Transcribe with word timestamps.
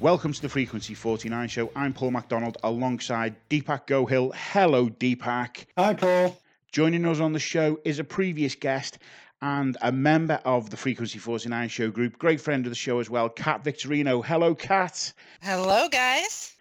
Welcome 0.00 0.32
to 0.32 0.40
the 0.40 0.48
Frequency 0.48 0.94
49 0.94 1.48
show. 1.48 1.70
I'm 1.76 1.92
Paul 1.92 2.12
McDonald 2.12 2.56
alongside 2.64 3.36
Dipak 3.50 3.86
Gohill. 3.86 4.34
Hello, 4.34 4.88
Dipak. 4.88 5.66
Hi, 5.76 5.92
Paul. 5.92 6.40
Joining 6.72 7.04
us 7.04 7.20
on 7.20 7.34
the 7.34 7.38
show 7.38 7.78
is 7.84 7.98
a 7.98 8.04
previous 8.04 8.54
guest 8.54 8.96
and 9.42 9.76
a 9.82 9.92
member 9.92 10.40
of 10.46 10.70
the 10.70 10.78
Frequency 10.78 11.18
49 11.18 11.68
show 11.68 11.90
group, 11.90 12.18
great 12.18 12.40
friend 12.40 12.64
of 12.64 12.70
the 12.70 12.76
show 12.76 12.98
as 12.98 13.10
well, 13.10 13.28
Kat 13.28 13.62
Victorino. 13.62 14.24
Hello, 14.24 14.54
Kat. 14.54 15.12
Hello, 15.42 15.86
guys. 15.90 16.56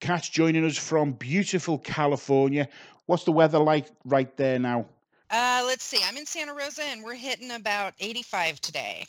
Kat's 0.00 0.28
joining 0.28 0.66
us 0.66 0.76
from 0.76 1.12
beautiful 1.12 1.78
California. 1.78 2.68
What's 3.06 3.24
the 3.24 3.32
weather 3.32 3.60
like 3.60 3.86
right 4.04 4.36
there 4.36 4.58
now? 4.58 4.84
Uh, 5.30 5.64
let's 5.66 5.84
see. 5.84 6.00
I'm 6.06 6.18
in 6.18 6.26
Santa 6.26 6.52
Rosa 6.52 6.82
and 6.82 7.02
we're 7.02 7.14
hitting 7.14 7.50
about 7.50 7.94
85 7.98 8.60
today. 8.60 9.06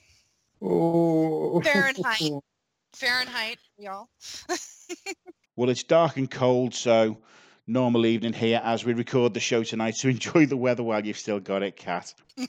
Oh. 0.61 1.59
Fahrenheit. 1.59 2.21
Fahrenheit, 2.95 3.57
y'all. 3.77 4.07
well, 5.57 5.69
it's 5.69 5.83
dark 5.83 6.15
and 6.15 6.31
cold, 6.31 6.73
so 6.73 7.17
normal 7.67 8.05
evening 8.05 8.31
here 8.31 8.61
as 8.63 8.85
we 8.85 8.93
record 8.93 9.33
the 9.33 9.39
show 9.41 9.63
tonight. 9.63 9.95
So 9.95 10.07
enjoy 10.09 10.45
the 10.45 10.55
weather 10.55 10.83
while 10.83 11.05
you've 11.05 11.17
still 11.17 11.41
got 11.41 11.61
it, 11.61 11.75
Kat. 11.75 12.13
uh, 12.39 12.45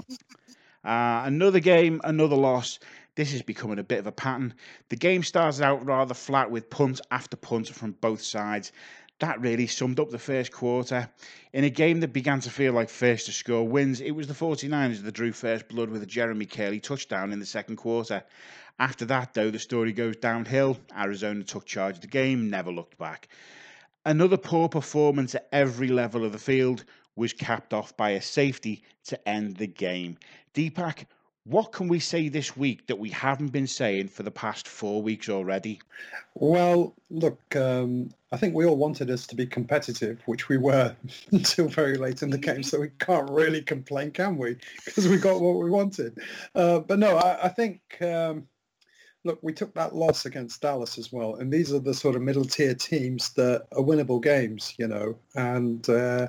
another 0.84 1.58
game, 1.58 2.00
another 2.04 2.36
loss. 2.36 2.78
This 3.16 3.32
is 3.32 3.42
becoming 3.42 3.80
a 3.80 3.84
bit 3.84 3.98
of 3.98 4.06
a 4.06 4.12
pattern. 4.12 4.54
The 4.88 4.96
game 4.96 5.24
started 5.24 5.62
out 5.62 5.84
rather 5.84 6.14
flat 6.14 6.50
with 6.50 6.70
punt 6.70 7.00
after 7.10 7.36
punt 7.36 7.68
from 7.68 7.92
both 7.92 8.22
sides. 8.22 8.70
That 9.18 9.40
really 9.40 9.66
summed 9.66 9.98
up 9.98 10.10
the 10.10 10.18
first 10.18 10.52
quarter. 10.52 11.08
In 11.54 11.64
a 11.64 11.70
game 11.70 12.00
that 12.00 12.12
began 12.12 12.38
to 12.40 12.50
feel 12.50 12.74
like 12.74 12.90
first 12.90 13.26
to 13.26 13.32
score 13.32 13.66
wins, 13.66 14.02
it 14.02 14.10
was 14.10 14.28
the 14.28 14.34
49ers 14.34 15.02
that 15.02 15.12
drew 15.12 15.32
first 15.32 15.68
blood 15.68 15.88
with 15.88 16.02
a 16.02 16.06
Jeremy 16.06 16.44
Kerley 16.44 16.82
touchdown 16.82 17.32
in 17.32 17.40
the 17.40 17.46
second 17.46 17.76
quarter. 17.76 18.22
After 18.78 19.04
that, 19.06 19.32
though, 19.32 19.50
the 19.50 19.58
story 19.58 19.92
goes 19.92 20.16
downhill. 20.16 20.78
Arizona 20.96 21.42
took 21.44 21.64
charge 21.64 21.96
of 21.96 22.00
the 22.02 22.06
game, 22.06 22.50
never 22.50 22.70
looked 22.70 22.98
back. 22.98 23.28
Another 24.04 24.36
poor 24.36 24.68
performance 24.68 25.34
at 25.34 25.48
every 25.50 25.88
level 25.88 26.24
of 26.24 26.32
the 26.32 26.38
field 26.38 26.84
was 27.16 27.32
capped 27.32 27.72
off 27.72 27.96
by 27.96 28.10
a 28.10 28.20
safety 28.20 28.84
to 29.04 29.28
end 29.28 29.56
the 29.56 29.66
game. 29.66 30.18
Dipak, 30.54 31.06
what 31.44 31.72
can 31.72 31.88
we 31.88 32.00
say 32.00 32.28
this 32.28 32.56
week 32.56 32.86
that 32.88 32.98
we 32.98 33.08
haven't 33.08 33.48
been 33.48 33.66
saying 33.66 34.08
for 34.08 34.24
the 34.24 34.30
past 34.30 34.66
four 34.66 35.00
weeks 35.00 35.28
already? 35.28 35.80
Well, 36.34 36.94
look, 37.08 37.54
um, 37.54 38.10
I 38.32 38.36
think 38.36 38.54
we 38.54 38.66
all 38.66 38.76
wanted 38.76 39.10
us 39.10 39.26
to 39.28 39.36
be 39.36 39.46
competitive, 39.46 40.20
which 40.26 40.48
we 40.48 40.56
were 40.56 40.94
until 41.32 41.68
very 41.68 41.96
late 41.96 42.22
in 42.22 42.30
the 42.30 42.38
game, 42.38 42.62
so 42.62 42.80
we 42.80 42.90
can't 42.98 43.30
really 43.30 43.62
complain, 43.62 44.10
can 44.10 44.36
we? 44.36 44.56
Because 44.84 45.08
we 45.08 45.18
got 45.18 45.40
what 45.40 45.56
we 45.56 45.70
wanted. 45.70 46.18
Uh, 46.54 46.80
but 46.80 46.98
no, 46.98 47.16
I, 47.16 47.44
I 47.44 47.48
think 47.48 47.80
um, 48.02 48.46
look, 49.26 49.38
we 49.42 49.52
took 49.52 49.74
that 49.74 49.94
loss 49.94 50.26
against 50.26 50.62
Dallas 50.62 50.98
as 50.98 51.12
well, 51.12 51.36
and 51.36 51.52
these 51.52 51.72
are 51.72 51.78
the 51.78 51.94
sort 51.94 52.16
of 52.16 52.22
middle 52.22 52.44
tier 52.44 52.74
teams 52.74 53.30
that 53.34 53.66
are 53.72 53.82
winnable 53.82 54.22
games, 54.22 54.74
you 54.78 54.86
know, 54.86 55.16
and 55.34 55.88
uh, 55.88 56.28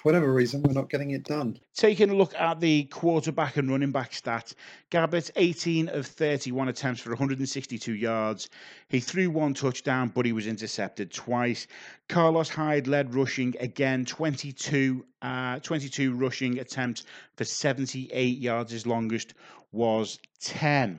for 0.00 0.08
whatever 0.08 0.32
reason, 0.32 0.62
we're 0.62 0.72
not 0.72 0.88
getting 0.88 1.10
it 1.10 1.24
done. 1.24 1.58
Taking 1.74 2.08
a 2.08 2.14
look 2.14 2.34
at 2.34 2.58
the 2.58 2.84
quarterback 2.84 3.58
and 3.58 3.70
running 3.70 3.92
back 3.92 4.12
stats, 4.12 4.54
Gabbert, 4.90 5.30
18 5.36 5.90
of 5.90 6.06
31 6.06 6.68
attempts 6.68 7.02
for 7.02 7.10
162 7.10 7.92
yards. 7.92 8.48
He 8.88 8.98
threw 8.98 9.28
one 9.28 9.52
touchdown, 9.52 10.10
but 10.14 10.24
he 10.24 10.32
was 10.32 10.46
intercepted 10.46 11.12
twice. 11.12 11.66
Carlos 12.08 12.48
Hyde 12.48 12.86
led 12.86 13.14
rushing 13.14 13.54
again, 13.60 14.06
22, 14.06 15.04
uh, 15.20 15.58
22 15.58 16.14
rushing 16.14 16.60
attempts 16.60 17.04
for 17.36 17.44
78 17.44 18.38
yards. 18.38 18.72
His 18.72 18.86
longest 18.86 19.34
was 19.70 20.18
10. 20.40 20.98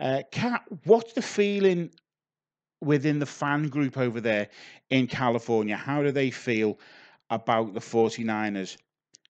Uh, 0.00 0.22
Kat, 0.30 0.62
what's 0.84 1.12
the 1.12 1.22
feeling 1.22 1.90
within 2.80 3.18
the 3.18 3.26
fan 3.26 3.68
group 3.68 3.96
over 3.96 4.20
there 4.20 4.48
in 4.90 5.06
California? 5.06 5.76
How 5.76 6.02
do 6.02 6.12
they 6.12 6.30
feel 6.30 6.78
about 7.30 7.74
the 7.74 7.80
49ers? 7.80 8.76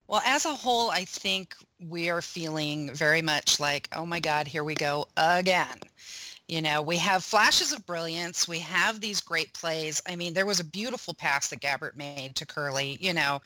Well, 0.06 0.22
as 0.24 0.46
a 0.46 0.54
whole, 0.54 0.90
I 0.90 1.04
think 1.04 1.54
we 1.86 2.08
are 2.08 2.22
feeling 2.22 2.92
very 2.94 3.22
much 3.22 3.60
like, 3.60 3.88
oh 3.94 4.06
my 4.06 4.20
God, 4.20 4.46
here 4.46 4.64
we 4.64 4.74
go 4.74 5.06
again. 5.16 5.78
You 6.48 6.62
know, 6.62 6.80
we 6.80 6.96
have 6.96 7.22
flashes 7.22 7.72
of 7.72 7.84
brilliance. 7.84 8.48
We 8.48 8.58
have 8.60 9.00
these 9.00 9.20
great 9.20 9.52
plays. 9.52 10.00
I 10.08 10.16
mean, 10.16 10.32
there 10.32 10.46
was 10.46 10.60
a 10.60 10.64
beautiful 10.64 11.12
pass 11.12 11.48
that 11.48 11.60
Gabbert 11.60 11.94
made 11.94 12.36
to 12.36 12.46
Kerley, 12.46 12.98
you 13.02 13.12
know, 13.12 13.40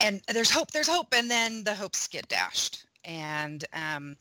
and 0.00 0.20
there's 0.28 0.50
hope, 0.50 0.70
there's 0.70 0.88
hope. 0.88 1.14
And 1.14 1.30
then 1.30 1.64
the 1.64 1.74
hopes 1.74 2.06
get 2.08 2.28
dashed. 2.28 2.84
And 3.04 3.64
um, 3.72 4.16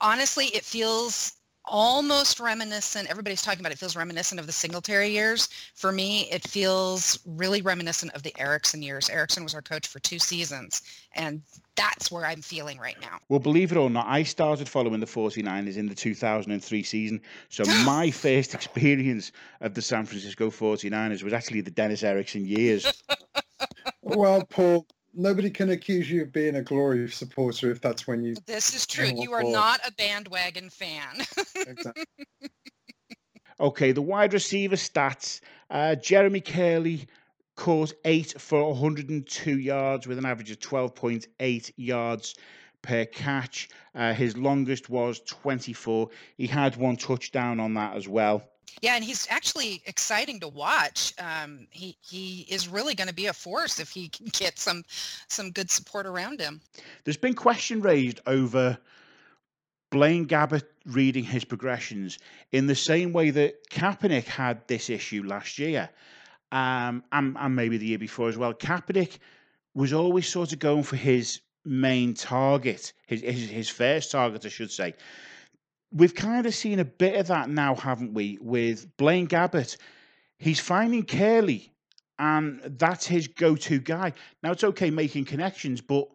honestly, 0.00 0.46
it 0.46 0.62
feels 0.62 1.32
almost 1.66 2.40
reminiscent. 2.40 3.08
Everybody's 3.10 3.42
talking 3.42 3.60
about 3.60 3.72
it 3.72 3.78
feels 3.78 3.96
reminiscent 3.96 4.40
of 4.40 4.46
the 4.46 4.52
Singletary 4.52 5.08
years. 5.08 5.48
For 5.74 5.92
me, 5.92 6.28
it 6.30 6.46
feels 6.46 7.18
really 7.26 7.62
reminiscent 7.62 8.14
of 8.14 8.22
the 8.22 8.34
Erickson 8.38 8.82
years. 8.82 9.10
Erickson 9.10 9.42
was 9.42 9.54
our 9.54 9.62
coach 9.62 9.86
for 9.88 9.98
two 10.00 10.18
seasons, 10.18 10.82
and 11.14 11.42
that's 11.76 12.10
where 12.10 12.24
I'm 12.24 12.42
feeling 12.42 12.78
right 12.78 13.00
now. 13.00 13.18
Well, 13.28 13.40
believe 13.40 13.72
it 13.72 13.78
or 13.78 13.90
not, 13.90 14.06
I 14.06 14.22
started 14.22 14.68
following 14.68 15.00
the 15.00 15.06
49ers 15.06 15.76
in 15.76 15.88
the 15.88 15.94
2003 15.94 16.82
season. 16.82 17.20
So 17.48 17.64
my 17.84 18.10
first 18.10 18.54
experience 18.54 19.32
of 19.60 19.74
the 19.74 19.82
San 19.82 20.06
Francisco 20.06 20.50
49ers 20.50 21.22
was 21.22 21.32
actually 21.32 21.60
the 21.60 21.70
Dennis 21.70 22.02
Erickson 22.02 22.46
years. 22.46 23.02
well, 24.02 24.44
Paul, 24.44 24.86
nobody 25.16 25.50
can 25.50 25.70
accuse 25.70 26.10
you 26.10 26.22
of 26.22 26.32
being 26.32 26.56
a 26.56 26.62
glory 26.62 27.08
supporter 27.08 27.70
if 27.70 27.80
that's 27.80 28.06
when 28.06 28.22
you. 28.22 28.34
This 28.46 28.74
is 28.74 28.86
true. 28.86 29.10
You 29.14 29.32
are 29.32 29.42
not 29.42 29.80
a 29.86 29.92
bandwagon 29.92 30.70
fan. 30.70 31.24
exactly. 31.56 32.04
Okay, 33.58 33.92
the 33.92 34.02
wide 34.02 34.34
receiver 34.34 34.76
stats. 34.76 35.40
Uh, 35.70 35.94
Jeremy 35.94 36.42
Kerley 36.42 37.06
caught 37.54 37.94
eight 38.04 38.38
for 38.38 38.68
102 38.68 39.58
yards 39.58 40.06
with 40.06 40.18
an 40.18 40.26
average 40.26 40.50
of 40.50 40.58
12.8 40.58 41.72
yards 41.78 42.34
per 42.82 43.06
catch. 43.06 43.70
Uh, 43.94 44.12
his 44.12 44.36
longest 44.36 44.90
was 44.90 45.20
24. 45.20 46.10
He 46.36 46.46
had 46.46 46.76
one 46.76 46.96
touchdown 46.96 47.58
on 47.58 47.72
that 47.74 47.96
as 47.96 48.06
well. 48.06 48.46
Yeah, 48.82 48.94
and 48.94 49.04
he's 49.04 49.26
actually 49.30 49.82
exciting 49.86 50.40
to 50.40 50.48
watch. 50.48 51.14
Um, 51.18 51.66
he 51.70 51.96
he 52.00 52.46
is 52.48 52.68
really 52.68 52.94
going 52.94 53.08
to 53.08 53.14
be 53.14 53.26
a 53.26 53.32
force 53.32 53.80
if 53.80 53.90
he 53.90 54.08
can 54.16 54.26
get 54.32 54.58
some 54.58 54.84
some 55.28 55.50
good 55.50 55.70
support 55.70 56.06
around 56.06 56.40
him. 56.40 56.60
There's 57.04 57.16
been 57.16 57.34
question 57.34 57.80
raised 57.80 58.20
over 58.26 58.78
Blaine 59.90 60.26
Gabbert 60.26 60.64
reading 60.84 61.24
his 61.24 61.44
progressions 61.44 62.18
in 62.52 62.66
the 62.66 62.74
same 62.74 63.12
way 63.12 63.30
that 63.30 63.70
Kaepernick 63.70 64.24
had 64.24 64.66
this 64.68 64.90
issue 64.90 65.22
last 65.24 65.58
year, 65.58 65.88
um, 66.52 67.02
and, 67.12 67.36
and 67.38 67.56
maybe 67.56 67.78
the 67.78 67.86
year 67.86 67.98
before 67.98 68.28
as 68.28 68.36
well. 68.36 68.52
Kaepernick 68.52 69.18
was 69.74 69.92
always 69.92 70.28
sort 70.28 70.52
of 70.52 70.58
going 70.58 70.82
for 70.82 70.96
his 70.96 71.40
main 71.64 72.14
target, 72.14 72.92
his, 73.06 73.20
his, 73.22 73.48
his 73.48 73.68
first 73.68 74.12
target, 74.12 74.44
I 74.44 74.48
should 74.48 74.70
say 74.70 74.94
we've 75.92 76.14
kind 76.14 76.46
of 76.46 76.54
seen 76.54 76.78
a 76.78 76.84
bit 76.84 77.16
of 77.16 77.28
that 77.28 77.48
now, 77.48 77.74
haven't 77.74 78.14
we? 78.14 78.38
With 78.40 78.96
Blaine 78.96 79.26
Gabbert, 79.26 79.76
he's 80.38 80.60
finding 80.60 81.04
Kerley, 81.04 81.70
and 82.18 82.60
that's 82.78 83.06
his 83.06 83.28
go-to 83.28 83.78
guy. 83.78 84.12
Now 84.42 84.52
it's 84.52 84.64
okay 84.64 84.90
making 84.90 85.26
connections, 85.26 85.80
but 85.80 86.08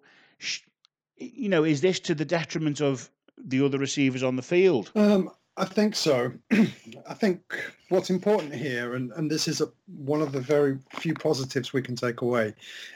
you 1.17 1.49
know, 1.49 1.63
is 1.63 1.81
this 1.81 1.99
to 2.01 2.15
the 2.15 2.25
detriment 2.25 2.81
of 2.81 3.09
the 3.37 3.63
other 3.63 3.77
receivers 3.77 4.23
on 4.23 4.35
the 4.35 4.41
field? 4.41 4.91
Um, 4.95 5.29
I 5.57 5.66
think 5.66 5.95
so. 5.95 6.31
I 6.51 7.13
think 7.13 7.41
what's 7.89 8.09
important 8.09 8.55
here, 8.55 8.96
and, 8.96 9.11
and 9.11 9.29
this 9.29 9.49
is 9.49 9.59
a, 9.59 9.67
one 9.97 10.22
of 10.22 10.31
the 10.31 10.40
very 10.40 10.79
few 10.91 11.14
positives 11.14 11.73
we 11.73 11.81
can 11.81 11.96
take 11.96 12.22
away, 12.22 12.53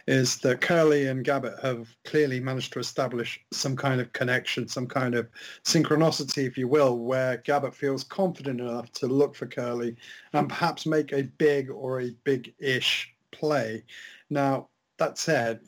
is 0.07 0.37
that 0.37 0.61
Kerley 0.61 1.09
and 1.11 1.25
Gabbert 1.25 1.61
have 1.61 1.93
clearly 2.05 2.39
managed 2.39 2.71
to 2.73 2.79
establish 2.79 3.41
some 3.51 3.75
kind 3.75 3.99
of 3.99 4.13
connection, 4.13 4.69
some 4.69 4.87
kind 4.87 5.15
of 5.15 5.27
synchronicity, 5.65 6.47
if 6.47 6.57
you 6.57 6.69
will, 6.69 6.97
where 6.99 7.39
Gabbert 7.39 7.75
feels 7.75 8.05
confident 8.05 8.61
enough 8.61 8.89
to 8.93 9.07
look 9.07 9.35
for 9.35 9.47
Kerley 9.47 9.97
and 10.31 10.47
perhaps 10.47 10.85
make 10.85 11.11
a 11.11 11.23
big 11.23 11.69
or 11.69 11.99
a 11.99 12.11
big-ish 12.23 13.13
play. 13.31 13.83
Now, 14.29 14.69
that 14.97 15.17
said, 15.17 15.59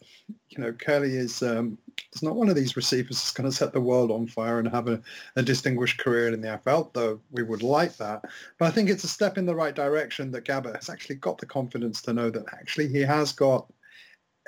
you 0.49 0.63
know, 0.63 0.71
Kerley 0.71 1.15
is 1.15 1.43
um, 1.43 1.77
it's 2.11 2.23
not 2.23 2.35
one 2.35 2.49
of 2.49 2.55
these 2.55 2.75
receivers 2.75 3.17
that's 3.17 3.31
going 3.31 3.49
to 3.49 3.55
set 3.55 3.73
the 3.73 3.81
world 3.81 4.11
on 4.11 4.27
fire 4.27 4.59
and 4.59 4.67
have 4.67 4.87
a, 4.87 5.01
a, 5.35 5.41
distinguished 5.41 5.99
career 5.99 6.27
in 6.33 6.41
the 6.41 6.47
NFL, 6.47 6.93
though 6.93 7.19
we 7.31 7.43
would 7.43 7.63
like 7.63 7.95
that. 7.97 8.23
But 8.57 8.65
I 8.65 8.71
think 8.71 8.89
it's 8.89 9.03
a 9.03 9.09
step 9.09 9.37
in 9.37 9.45
the 9.45 9.55
right 9.55 9.75
direction 9.75 10.31
that 10.31 10.45
Gabbert 10.45 10.75
has 10.75 10.89
actually 10.89 11.15
got 11.15 11.37
the 11.37 11.45
confidence 11.45 12.01
to 12.03 12.13
know 12.13 12.29
that 12.29 12.45
actually 12.53 12.87
he 12.87 13.01
has 13.01 13.31
got 13.31 13.71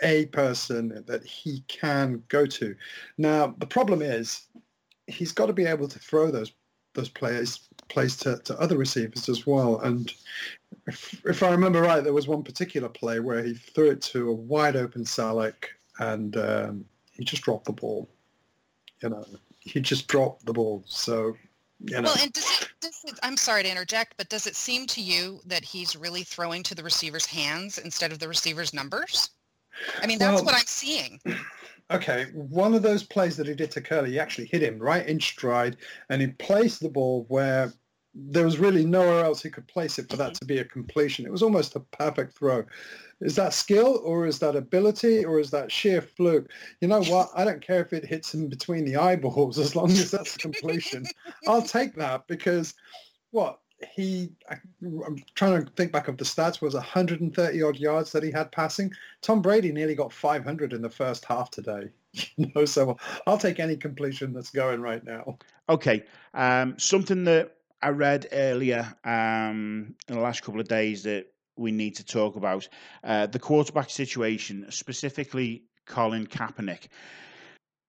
a 0.02 0.28
person 0.28 1.04
that 1.08 1.24
he 1.24 1.64
can 1.68 2.24
go 2.30 2.46
to. 2.46 2.76
Now, 3.18 3.56
the 3.58 3.68
problem 3.68 4.02
is 4.02 4.48
he's 5.08 5.32
got 5.32 5.48
to 5.48 5.54
be 5.54 5.66
able 5.66 5.88
to 5.88 6.00
throw 6.00 6.32
those 6.32 6.54
those 6.96 7.10
players 7.10 7.70
plays 7.88 8.18
to, 8.18 8.38
to 8.40 8.60
other 8.60 8.78
receivers 8.78 9.30
as 9.30 9.46
well. 9.46 9.80
And 9.82 10.14
if, 10.88 11.22
if 11.26 11.44
I 11.44 11.52
remember 11.52 11.82
right, 11.82 12.04
there 12.04 12.14
was 12.14 12.28
one 12.28 12.44
particular 12.44 12.90
play 12.90 13.20
where 13.20 13.44
he 13.44 13.54
threw 13.54 13.92
it 13.92 14.02
to 14.04 14.30
a 14.30 14.34
wide 14.34 14.76
open 14.76 15.04
Celek 15.04 15.66
and 16.00 16.38
um, 16.38 16.86
he 17.20 17.26
just 17.26 17.44
dropped 17.44 17.66
the 17.66 17.74
ball. 17.74 18.10
You 19.04 19.10
know, 19.10 19.26
he 19.60 19.80
just 19.80 20.08
dropped 20.08 20.46
the 20.46 20.54
ball. 20.54 20.84
So 20.88 21.36
You 21.82 21.98
know? 21.98 22.04
Well, 22.04 22.18
and 22.20 22.34
does 22.34 22.62
it, 22.62 22.70
does 22.82 23.02
it, 23.06 23.20
I'm 23.24 23.38
sorry 23.38 23.64
to 23.64 23.70
interject, 23.70 24.16
but 24.18 24.30
does 24.30 24.48
it 24.48 24.56
seem 24.56 24.88
to 24.88 25.02
you 25.02 25.40
that 25.46 25.64
he's 25.64 25.96
really 25.96 26.24
throwing 26.24 26.64
to 26.64 26.76
the 26.76 26.84
receiver's 26.84 27.26
hands 27.26 27.78
instead 27.78 28.12
of 28.12 28.20
the 28.20 28.28
receiver's 28.28 28.74
numbers? 28.74 29.30
I 30.02 30.08
mean, 30.08 30.18
that's 30.18 30.36
Well- 30.36 30.46
what 30.46 30.56
I'm 30.56 30.66
seeing. 30.66 31.20
Okay, 31.92 32.26
one 32.34 32.76
of 32.76 32.84
those 32.84 33.02
plays 33.02 33.36
that 33.38 33.48
he 33.48 33.56
did 33.56 33.72
to 33.72 33.82
Kerley, 33.82 34.10
he 34.10 34.20
actually 34.20 34.46
hit 34.46 34.62
him 34.62 34.78
right 34.78 35.08
in 35.08 35.20
stride, 35.20 35.78
and 36.10 36.22
he 36.22 36.28
placed 36.28 36.82
the 36.82 36.90
ball 36.90 37.26
where 37.30 37.74
there 38.28 38.46
was 38.46 38.60
really 38.60 38.86
nowhere 38.86 39.24
else 39.24 39.42
he 39.42 39.50
could 39.50 39.68
place 39.68 40.00
it 40.00 40.10
for 40.10 40.18
that 40.18 40.34
to 40.36 40.46
be 40.46 40.60
a 40.60 40.66
completion. 40.66 41.26
It 41.26 41.32
was 41.32 41.44
almost 41.44 41.76
a 41.76 41.80
perfect 41.80 42.38
throw. 42.38 42.66
Is 43.22 43.36
that 43.36 43.54
skill, 43.54 44.02
or 44.04 44.26
is 44.26 44.40
that 44.40 44.56
ability, 44.56 45.26
or 45.26 45.40
is 45.40 45.52
that 45.52 45.72
sheer 45.72 46.02
fluke? 46.02 46.50
You 46.82 46.88
know 46.88 47.04
what? 47.04 47.30
I 47.36 47.44
don't 47.44 47.62
care 47.62 47.82
if 47.82 47.92
it 47.92 48.06
hits 48.06 48.34
him 48.34 48.48
between 48.48 48.86
the 48.86 48.96
eyeballs, 48.96 49.60
as 49.60 49.76
long 49.76 49.92
as 49.92 50.12
that's 50.12 50.36
a 50.36 50.40
completion. 50.40 51.06
I'll 51.48 51.62
take 51.62 51.96
that 51.96 52.28
because 52.28 52.74
what 53.32 53.60
he, 53.94 54.32
I, 54.50 54.56
I'm 54.82 55.18
trying 55.36 55.66
to 55.66 55.72
think 55.74 55.92
back 55.92 56.08
of 56.08 56.18
the 56.18 56.26
stats, 56.26 56.62
was 56.62 56.74
130 56.74 57.62
odd 57.62 57.78
yards 57.78 58.12
that 58.12 58.24
he 58.24 58.32
had 58.32 58.52
passing. 58.52 58.92
Tom 59.22 59.42
Brady 59.42 59.72
nearly 59.72 59.96
got 59.96 60.14
500 60.14 60.74
in 60.74 60.82
the 60.82 60.90
first 60.90 61.26
half 61.26 61.52
today. 61.52 61.90
You 62.38 62.52
know, 62.56 62.66
so 62.66 62.98
I'll 63.28 63.38
take 63.38 63.60
any 63.60 63.78
completion 63.78 64.34
that's 64.34 64.50
going 64.50 64.82
right 64.82 65.04
now. 65.04 65.38
Okay, 65.70 66.04
um, 66.34 66.74
something 66.80 67.24
that 67.26 67.58
I 67.82 67.90
read 67.90 68.28
earlier 68.32 68.94
um, 69.04 69.96
in 70.08 70.16
the 70.16 70.22
last 70.22 70.44
couple 70.44 70.60
of 70.60 70.68
days 70.68 71.04
that 71.04 71.28
we 71.56 71.72
need 71.72 71.96
to 71.96 72.06
talk 72.06 72.36
about 72.36 72.68
uh, 73.04 73.28
the 73.28 73.40
quarterback 73.40 73.90
situation, 73.90 74.66
specifically 74.70 75.64
Colin 75.86 76.28
Kaepernick. 76.28 76.88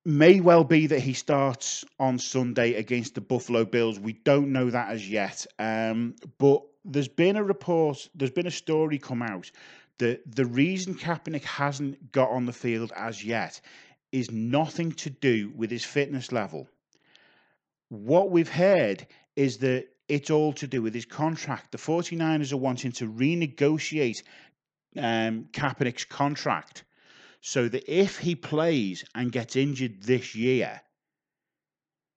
May 0.04 0.40
well 0.40 0.64
be 0.64 0.86
that 0.86 1.00
he 1.00 1.12
starts 1.12 1.84
on 1.98 2.18
Sunday 2.18 2.74
against 2.74 3.14
the 3.14 3.20
Buffalo 3.20 3.64
Bills. 3.64 4.00
We 4.00 4.14
don't 4.14 4.52
know 4.52 4.70
that 4.70 4.90
as 4.90 5.08
yet. 5.08 5.46
Um, 5.58 6.14
but 6.38 6.62
there's 6.84 7.08
been 7.08 7.36
a 7.36 7.44
report, 7.44 8.08
there's 8.14 8.30
been 8.30 8.46
a 8.46 8.52
story 8.52 8.98
come 8.98 9.22
out 9.22 9.50
that 9.98 10.22
the 10.34 10.46
reason 10.46 10.94
Kaepernick 10.94 11.44
hasn't 11.44 12.12
got 12.12 12.30
on 12.30 12.46
the 12.46 12.52
field 12.52 12.92
as 12.96 13.22
yet 13.22 13.60
is 14.12 14.30
nothing 14.30 14.92
to 14.92 15.10
do 15.10 15.52
with 15.54 15.70
his 15.70 15.84
fitness 15.84 16.32
level. 16.32 16.68
What 17.90 18.30
we've 18.30 18.48
heard 18.48 19.06
is 19.40 19.56
that 19.56 19.86
it's 20.06 20.28
all 20.28 20.52
to 20.52 20.66
do 20.66 20.82
with 20.82 20.92
his 20.92 21.06
contract. 21.06 21.72
The 21.72 21.78
49ers 21.78 22.52
are 22.52 22.58
wanting 22.58 22.92
to 22.92 23.10
renegotiate 23.10 24.22
um, 24.98 25.46
Kaepernick's 25.50 26.04
contract 26.04 26.84
so 27.40 27.66
that 27.66 27.84
if 27.90 28.18
he 28.18 28.34
plays 28.34 29.02
and 29.14 29.32
gets 29.32 29.56
injured 29.56 30.02
this 30.02 30.34
year, 30.34 30.82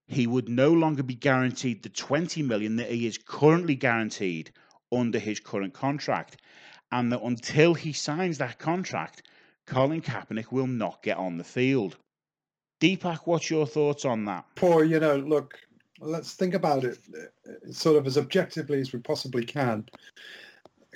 he 0.08 0.28
would 0.28 0.50
no 0.50 0.74
longer 0.74 1.02
be 1.02 1.16
guaranteed 1.16 1.81
the 1.81 1.88
20 1.88 2.44
million 2.44 2.75
that 2.75 2.92
he 2.92 3.08
is 3.08 3.18
currently 3.18 3.76
guaranteed 3.76 4.52
under 4.92 5.18
his 5.18 5.40
current 5.40 5.74
contract. 5.74 6.42
And 6.92 7.10
that 7.14 7.22
until 7.22 7.74
he 7.74 7.94
signs 7.94 8.40
that 8.40 8.60
contract, 8.60 9.24
Colin 9.66 10.02
Kaepernick 10.02 10.52
will 10.52 10.68
not 10.68 11.02
get 11.02 11.16
on 11.16 11.38
the 11.38 11.46
field. 11.46 11.96
Dipak, 12.81 13.19
what's 13.24 13.50
your 13.50 13.66
thoughts 13.66 14.04
on 14.04 14.26
that? 14.26 14.44
Poor, 14.56 14.84
you 14.84 15.00
know, 15.00 15.16
look, 15.16 15.58
let's 16.04 16.34
think 16.34 16.54
about 16.54 16.84
it 16.84 17.00
uh, 17.18 17.72
sort 17.72 17.98
of 17.98 18.08
as 18.08 18.18
objectively 18.18 18.80
as 18.80 18.94
we 18.94 19.00
possibly 19.00 19.46
can. 19.46 19.86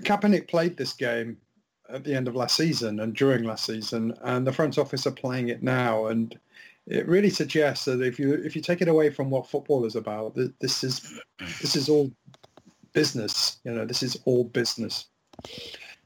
Kaepernick 0.03 0.47
played 0.47 0.77
this 0.77 0.93
game 0.93 1.37
at 1.89 2.03
the 2.03 2.13
end 2.13 2.27
of 2.27 2.35
last 2.35 2.55
season 2.55 2.99
and 2.99 3.15
during 3.15 3.43
last 3.43 3.65
season, 3.65 4.13
and 4.23 4.45
the 4.45 4.51
front 4.51 4.77
office 4.77 5.07
are 5.07 5.11
playing 5.11 5.49
it 5.49 5.63
now. 5.63 6.07
And 6.07 6.37
it 6.85 7.07
really 7.07 7.29
suggests 7.29 7.85
that 7.85 8.01
if 8.01 8.19
you 8.19 8.33
if 8.33 8.55
you 8.55 8.61
take 8.61 8.81
it 8.81 8.87
away 8.87 9.09
from 9.09 9.29
what 9.29 9.49
football 9.49 9.85
is 9.85 9.95
about, 9.95 10.35
th- 10.35 10.51
this 10.59 10.83
is 10.83 11.19
this 11.61 11.75
is 11.75 11.89
all 11.89 12.11
business. 12.93 13.59
You 13.63 13.73
know, 13.73 13.85
this 13.85 14.03
is 14.03 14.19
all 14.25 14.43
business. 14.45 15.07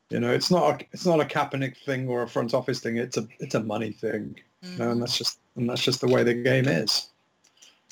You 0.09 0.19
know, 0.19 0.31
it's 0.31 0.51
not 0.51 0.81
a, 0.81 0.86
it's 0.92 1.06
not 1.06 1.21
a 1.21 1.25
Kaepernick 1.25 1.77
thing 1.77 2.07
or 2.09 2.24
a 2.24 2.27
front 2.27 2.53
office 2.53 2.80
thing. 2.80 2.98
It's 2.98 3.18
a 3.18 3.27
it's 3.39 3.56
a 3.56 3.63
money 3.63 3.92
thing. 3.92 4.36
You 4.62 4.77
know, 4.77 4.92
and 4.92 5.01
that's 5.01 5.18
just 5.18 5.39
and 5.56 5.69
that's 5.69 5.83
just 5.83 6.01
the 6.01 6.07
way 6.07 6.24
the 6.24 6.33
game 6.33 6.68
is. 6.68 7.10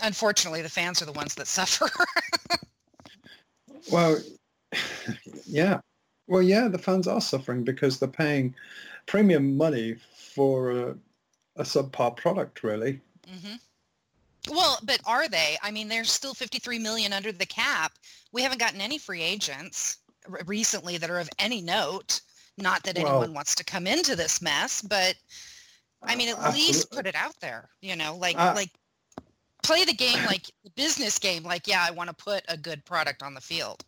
Unfortunately, 0.01 0.61
the 0.61 0.69
fans 0.69 1.01
are 1.01 1.05
the 1.05 1.11
ones 1.13 1.35
that 1.35 1.47
suffer. 1.47 1.89
Well, 3.91 4.19
yeah. 5.45 5.79
Well, 6.27 6.41
yeah, 6.41 6.67
the 6.67 6.77
fans 6.77 7.07
are 7.07 7.21
suffering 7.21 7.63
because 7.63 7.97
they're 7.99 8.07
paying 8.07 8.53
premium 9.07 9.57
money 9.57 9.95
for 10.15 10.71
a, 10.71 10.95
a 11.55 11.63
subpar 11.63 12.15
product, 12.15 12.63
really. 12.63 12.99
Mm-hmm. 13.27 13.55
Well, 14.55 14.77
but 14.83 14.99
are 15.05 15.27
they? 15.27 15.57
I 15.63 15.71
mean, 15.71 15.87
there's 15.87 16.11
still 16.11 16.33
53 16.33 16.79
million 16.79 17.13
under 17.13 17.31
the 17.31 17.45
cap. 17.45 17.93
We 18.31 18.41
haven't 18.43 18.59
gotten 18.59 18.81
any 18.81 18.97
free 18.97 19.21
agents 19.21 19.97
r- 20.31 20.41
recently 20.45 20.97
that 20.97 21.09
are 21.09 21.19
of 21.19 21.29
any 21.39 21.61
note. 21.61 22.21
Not 22.57 22.83
that 22.83 22.97
Well- 22.97 23.07
anyone 23.07 23.33
wants 23.33 23.55
to 23.55 23.63
come 23.63 23.87
into 23.87 24.15
this 24.15 24.41
mess, 24.41 24.81
but 24.81 25.15
I 26.03 26.15
mean, 26.15 26.29
at 26.29 26.53
least 26.53 26.91
put 26.91 27.07
it 27.07 27.15
out 27.15 27.35
there. 27.41 27.69
You 27.81 27.95
know, 27.95 28.15
like 28.15 28.37
Uh, 28.37 28.53
like 28.55 28.69
play 29.69 29.85
the 29.85 29.93
game 29.93 30.25
like 30.25 30.47
the 30.63 30.71
business 30.71 31.19
game. 31.19 31.43
Like, 31.43 31.67
yeah, 31.67 31.85
I 31.87 31.91
want 31.91 32.09
to 32.09 32.15
put 32.15 32.43
a 32.47 32.57
good 32.57 32.83
product 32.85 33.21
on 33.21 33.35
the 33.35 33.41
field. 33.41 33.85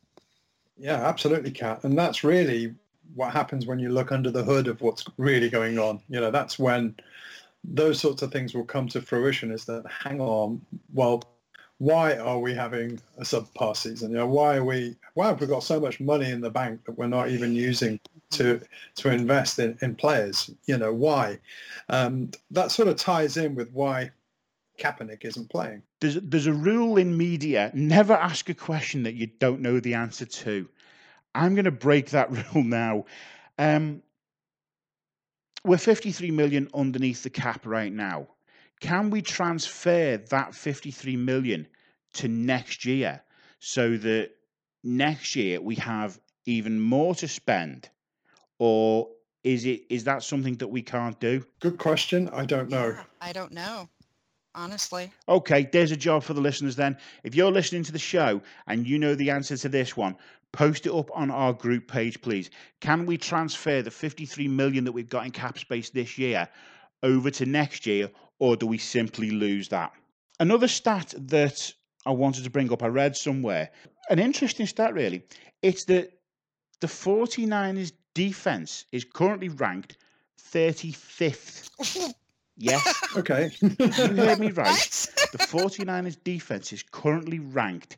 Yeah, 0.78 1.08
absolutely, 1.08 1.52
Kat. 1.52 1.84
And 1.84 1.98
that's 1.98 2.24
really 2.24 2.76
what 3.16 3.32
happens 3.34 3.66
when 3.66 3.80
you 3.80 3.90
look 3.90 4.12
under 4.12 4.30
the 4.30 4.44
hood 4.44 4.68
of 4.68 4.80
what's 4.82 5.04
really 5.18 5.50
going 5.50 5.80
on. 5.80 6.00
You 6.08 6.22
know, 6.22 6.30
that's 6.30 6.60
when 6.60 6.96
those 7.64 8.00
sorts 8.00 8.22
of 8.22 8.32
things 8.32 8.54
will 8.54 8.64
come 8.64 8.88
to 8.90 9.02
fruition 9.02 9.52
is 9.52 9.66
that, 9.66 9.84
hang 9.90 10.22
on, 10.22 10.62
well, 10.94 11.24
why 11.80 12.16
are 12.16 12.38
we 12.38 12.54
having 12.54 13.02
a 13.18 13.24
subpar 13.24 13.76
season? 13.76 14.12
You 14.12 14.18
know, 14.18 14.28
why 14.28 14.58
are 14.58 14.64
we, 14.64 14.96
why 15.16 15.30
have 15.30 15.42
we 15.42 15.48
got 15.48 15.64
so 15.64 15.80
much 15.80 16.00
money 16.00 16.30
in 16.30 16.42
the 16.42 16.52
bank 16.52 16.86
that 16.86 16.96
we're 16.96 17.08
not 17.08 17.30
even 17.30 17.56
using 17.56 18.00
to, 18.32 18.62
to 18.98 19.10
invest 19.10 19.58
in, 19.58 19.80
in 19.82 19.96
players? 19.96 20.52
You 20.68 20.78
know, 20.78 20.94
why? 20.94 21.40
Um, 21.90 22.30
that 22.52 22.70
sort 22.70 22.88
of 22.88 22.98
ties 22.98 23.38
in 23.38 23.56
with 23.56 23.72
why 23.72 24.12
Kaepernick 24.82 25.24
isn't 25.26 25.50
playing. 25.50 25.84
There's 26.00 26.16
there's 26.16 26.48
a 26.48 26.54
rule 26.54 26.98
in 26.98 27.16
media: 27.16 27.72
never 27.74 28.14
ask 28.14 28.50
a 28.50 28.54
question 28.54 29.04
that 29.04 29.14
you 29.14 29.28
don't 29.28 29.62
know 29.62 29.80
the 29.80 29.94
answer 29.94 30.26
to. 30.26 30.68
I'm 31.36 31.56
going 31.56 31.66
to 31.66 31.72
break 31.72 32.10
that 32.10 32.32
rule 32.54 32.64
now. 32.64 33.06
Um, 33.58 34.02
we're 35.64 35.78
53 35.78 36.32
million 36.32 36.70
underneath 36.74 37.24
the 37.24 37.30
cap 37.30 37.66
right 37.66 37.94
now. 37.94 38.28
Can 38.80 39.12
we 39.12 39.22
transfer 39.22 40.18
that 40.18 40.56
53 40.56 41.16
million 41.16 41.68
to 42.14 42.28
next 42.28 42.84
year 42.84 43.22
so 43.60 43.96
that 43.98 44.32
next 44.84 45.36
year 45.36 45.62
we 45.62 45.76
have 45.76 46.20
even 46.46 46.80
more 46.80 47.14
to 47.16 47.28
spend, 47.28 47.90
or 48.58 49.10
is 49.44 49.66
it 49.66 49.84
is 49.90 50.04
that 50.06 50.24
something 50.24 50.56
that 50.56 50.68
we 50.68 50.82
can't 50.82 51.20
do? 51.20 51.46
Good 51.60 51.78
question. 51.78 52.28
I 52.30 52.46
don't 52.46 52.70
know. 52.70 52.88
Yeah, 52.88 53.04
I 53.22 53.32
don't 53.32 53.52
know, 53.52 53.88
honestly. 54.56 55.12
Okay, 55.28 55.68
there's 55.72 55.92
a 55.92 55.98
job 55.98 56.24
for 56.24 56.34
the 56.34 56.42
listeners 56.42 56.76
then. 56.76 56.98
If 57.24 57.36
you're 57.36 57.52
listening 57.52 57.84
to 57.84 57.92
the 57.92 58.00
show 58.00 58.42
and 58.68 58.88
you 58.88 59.00
know 59.00 59.16
the 59.16 59.30
answer 59.30 59.58
to 59.58 59.70
this 59.70 59.96
one, 59.96 60.16
post 60.52 60.86
it 60.86 60.94
up 60.94 61.10
on 61.14 61.32
our 61.32 61.54
group 61.54 61.88
page, 61.88 62.22
please. 62.22 62.50
Can 62.80 63.06
we 63.06 63.18
transfer 63.18 63.82
the 63.82 63.92
53 63.92 64.48
million 64.48 64.84
that 64.84 64.92
we've 64.92 65.10
got 65.10 65.26
in 65.26 65.32
cap 65.32 65.58
space 65.58 65.90
this 65.90 66.18
year 66.18 66.48
over 67.04 67.32
to 67.32 67.46
next 67.46 67.86
year, 67.86 68.10
or 68.40 68.56
do 68.56 68.68
we 68.68 68.78
simply 68.78 69.32
lose 69.32 69.70
that? 69.70 69.92
Another 70.40 70.68
stat 70.68 71.14
that 71.18 71.72
I 72.06 72.12
wanted 72.12 72.44
to 72.44 72.50
bring 72.50 72.72
up, 72.72 72.84
I 72.84 72.88
read 72.88 73.16
somewhere, 73.16 73.70
an 74.10 74.20
interesting 74.20 74.66
stat 74.66 74.94
really. 74.94 75.24
It's 75.62 75.86
that 75.86 76.12
the 76.80 76.88
49ers 76.88 77.92
defense 78.14 78.86
is 78.92 79.06
currently 79.06 79.50
ranked 79.50 79.98
35th. 80.52 82.14
Yes, 82.62 83.04
Okay. 83.18 83.52
you 83.60 83.78
heard 83.78 84.40
me 84.40 84.52
right. 84.52 85.08
The 85.32 85.38
49ers 85.38 86.18
defense 86.24 86.72
is 86.72 86.84
currently 86.84 87.40
ranked 87.40 87.98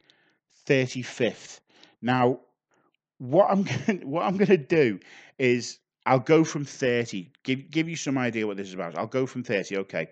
35th. 0.67 1.60
Now, 2.01 2.39
what 3.17 3.51
I'm 3.51 3.63
going 3.86 4.10
what 4.10 4.24
I'm 4.24 4.38
going 4.38 4.48
to 4.48 4.58
do 4.58 5.00
is 5.38 5.79
I'll 6.05 6.20
go 6.20 6.43
from 6.43 6.65
30. 6.65 7.29
Give 7.43 7.70
give 7.70 7.89
you 7.89 7.96
some 7.96 8.17
idea 8.17 8.48
what 8.48 8.58
this 8.58 8.67
is 8.70 8.74
about. 8.74 8.98
I'll 8.98 9.08
go 9.08 9.25
from 9.25 9.43
30. 9.43 9.77
Okay. 9.77 10.08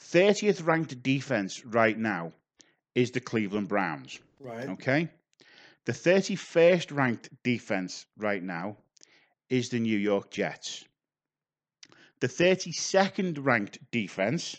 30th 0.00 0.66
ranked 0.66 1.02
defense 1.02 1.64
right 1.64 1.98
now 1.98 2.32
is 2.94 3.10
the 3.10 3.20
Cleveland 3.20 3.68
Browns. 3.68 4.18
right. 4.40 4.68
Okay. 4.70 5.08
The 5.84 5.92
31st 5.92 6.94
ranked 6.96 7.30
defense 7.44 8.06
right 8.18 8.42
now 8.42 8.76
is 9.48 9.68
the 9.68 9.78
New 9.78 9.96
York 9.98 10.30
Jets. 10.30 10.84
The 12.20 12.28
32nd 12.28 13.38
ranked 13.44 13.78
defense 13.90 14.56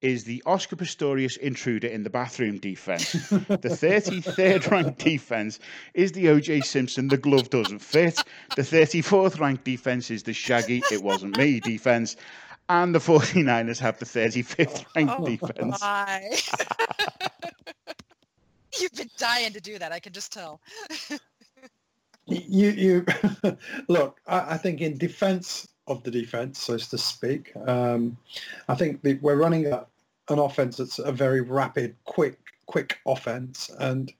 is 0.00 0.24
the 0.24 0.42
Oscar 0.46 0.76
Pistorius 0.76 1.36
intruder 1.36 1.88
in 1.88 2.04
the 2.04 2.10
bathroom 2.10 2.58
defense. 2.58 3.12
The 3.30 3.58
33rd 3.58 4.70
ranked 4.70 4.98
defense 4.98 5.58
is 5.92 6.12
the 6.12 6.26
OJ 6.26 6.64
Simpson, 6.64 7.08
the 7.08 7.16
glove 7.16 7.50
doesn't 7.50 7.80
fit. 7.80 8.22
The 8.54 8.62
34th 8.62 9.40
ranked 9.40 9.64
defense 9.64 10.10
is 10.10 10.22
the 10.22 10.32
Shaggy, 10.32 10.82
it 10.92 11.02
wasn't 11.02 11.36
me 11.36 11.58
defense. 11.60 12.16
And 12.70 12.94
the 12.94 12.98
49ers 12.98 13.78
have 13.80 13.98
the 13.98 14.04
35th 14.04 14.84
ranked 14.96 15.14
Oh, 15.18 15.24
defense. 15.26 15.80
my. 15.80 16.30
You've 18.78 18.92
been 18.92 19.10
dying 19.16 19.52
to 19.54 19.60
do 19.60 19.78
that. 19.78 19.90
I 19.90 19.98
can 19.98 20.12
just 20.12 20.32
tell. 20.32 20.60
you 22.26 22.68
you 22.70 23.06
look. 23.88 24.20
I, 24.26 24.54
I, 24.54 24.56
think 24.58 24.80
in 24.82 24.98
defence 24.98 25.66
of 25.88 26.02
the 26.02 26.10
defence, 26.10 26.60
so 26.60 26.76
to 26.76 26.98
speak, 26.98 27.52
um, 27.66 28.16
I 28.68 28.74
think 28.74 29.02
the, 29.02 29.14
we're 29.22 29.36
running 29.36 29.66
a, 29.66 29.86
an 30.28 30.38
offence 30.38 30.76
that's 30.76 30.98
a 30.98 31.12
very 31.12 31.40
rapid, 31.40 31.96
quick, 32.04 32.38
quick 32.66 32.98
offence, 33.06 33.70
and 33.80 34.12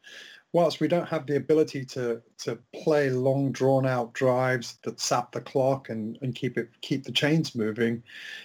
whilst 0.53 0.81
we 0.81 0.89
don't 0.89 1.09
have 1.09 1.27
the 1.27 1.37
ability 1.37 1.85
to 1.85 2.21
to 2.39 2.59
play 2.75 3.11
long 3.11 3.53
drawn 3.53 3.87
out 3.87 4.13
drives 4.15 4.79
that 4.83 4.99
sap 4.99 5.33
the 5.33 5.41
clock 5.41 5.91
and, 5.91 6.19
and 6.23 6.35
keep 6.35 6.57
it 6.57 6.71
keep 6.81 7.05
the 7.05 7.13
chains 7.13 7.55
moving, 7.55 8.03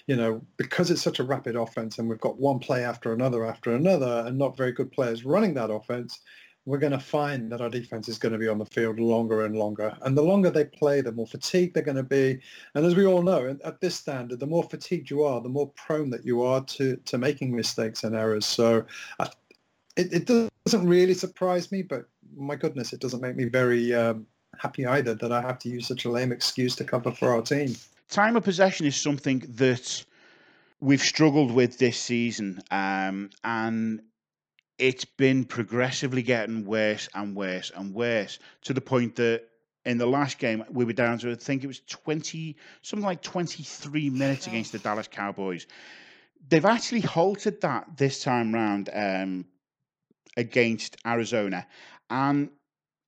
you 0.07 0.15
know, 0.15 0.41
because 0.57 0.91
it's 0.91 1.01
such 1.01 1.19
a 1.19 1.23
rapid 1.23 1.55
offense 1.55 1.97
and 1.97 2.09
we've 2.09 2.19
got 2.19 2.39
one 2.39 2.59
play 2.59 2.83
after 2.83 3.13
another 3.13 3.45
after 3.45 3.73
another 3.73 4.23
and 4.27 4.37
not 4.37 4.57
very 4.57 4.71
good 4.71 4.91
players 4.91 5.25
running 5.25 5.53
that 5.53 5.71
offense, 5.71 6.19
we're 6.65 6.77
going 6.77 6.93
to 6.93 6.99
find 6.99 7.51
that 7.51 7.59
our 7.59 7.69
defense 7.69 8.07
is 8.07 8.17
going 8.17 8.31
to 8.31 8.37
be 8.37 8.47
on 8.47 8.57
the 8.57 8.65
field 8.65 8.99
longer 8.99 9.45
and 9.45 9.55
longer. 9.55 9.95
And 10.01 10.17
the 10.17 10.21
longer 10.21 10.49
they 10.49 10.63
play, 10.65 11.01
the 11.01 11.11
more 11.11 11.27
fatigued 11.27 11.73
they're 11.73 11.83
going 11.83 11.97
to 11.97 12.03
be. 12.03 12.39
And 12.73 12.85
as 12.85 12.95
we 12.95 13.05
all 13.05 13.21
know, 13.21 13.57
at 13.63 13.81
this 13.81 13.95
standard, 13.95 14.39
the 14.39 14.47
more 14.47 14.63
fatigued 14.63 15.09
you 15.09 15.23
are, 15.23 15.41
the 15.41 15.49
more 15.49 15.69
prone 15.71 16.09
that 16.11 16.25
you 16.25 16.41
are 16.41 16.63
to, 16.63 16.95
to 16.95 17.17
making 17.17 17.53
mistakes 17.53 18.03
and 18.03 18.15
errors. 18.15 18.45
So 18.45 18.85
it, 19.97 20.13
it 20.13 20.25
doesn't 20.65 20.87
really 20.87 21.13
surprise 21.13 21.71
me, 21.71 21.81
but 21.81 22.05
my 22.35 22.55
goodness, 22.55 22.93
it 22.93 23.01
doesn't 23.01 23.21
make 23.21 23.35
me 23.35 23.45
very 23.45 23.93
um, 23.93 24.25
happy 24.57 24.85
either 24.85 25.13
that 25.15 25.31
I 25.31 25.41
have 25.41 25.59
to 25.59 25.69
use 25.69 25.87
such 25.87 26.05
a 26.05 26.09
lame 26.09 26.31
excuse 26.31 26.75
to 26.77 26.83
cover 26.83 27.11
for 27.11 27.33
our 27.33 27.41
team. 27.41 27.75
Time 28.09 28.35
of 28.35 28.43
possession 28.43 28.85
is 28.85 28.95
something 28.95 29.39
that 29.49 30.03
we've 30.79 31.01
struggled 31.01 31.51
with 31.51 31.77
this 31.77 31.97
season, 31.97 32.61
um, 32.71 33.29
and 33.43 34.01
it's 34.77 35.05
been 35.05 35.45
progressively 35.45 36.23
getting 36.23 36.65
worse 36.65 37.07
and 37.13 37.35
worse 37.35 37.71
and 37.75 37.93
worse 37.93 38.39
to 38.63 38.73
the 38.73 38.81
point 38.81 39.15
that 39.15 39.43
in 39.85 39.97
the 39.97 40.05
last 40.05 40.39
game 40.39 40.63
we 40.71 40.85
were 40.85 40.93
down 40.93 41.17
to 41.19 41.31
I 41.31 41.35
think 41.35 41.63
it 41.63 41.67
was 41.67 41.81
20 41.87 42.55
something 42.81 43.05
like 43.05 43.21
23 43.21 44.09
minutes 44.09 44.47
against 44.47 44.71
the 44.71 44.79
Dallas 44.79 45.07
Cowboys. 45.07 45.67
They've 46.49 46.65
actually 46.65 47.01
halted 47.01 47.61
that 47.61 47.97
this 47.97 48.21
time 48.23 48.53
round 48.53 48.89
um, 48.93 49.45
against 50.35 50.97
Arizona. 51.05 51.65
And 52.09 52.49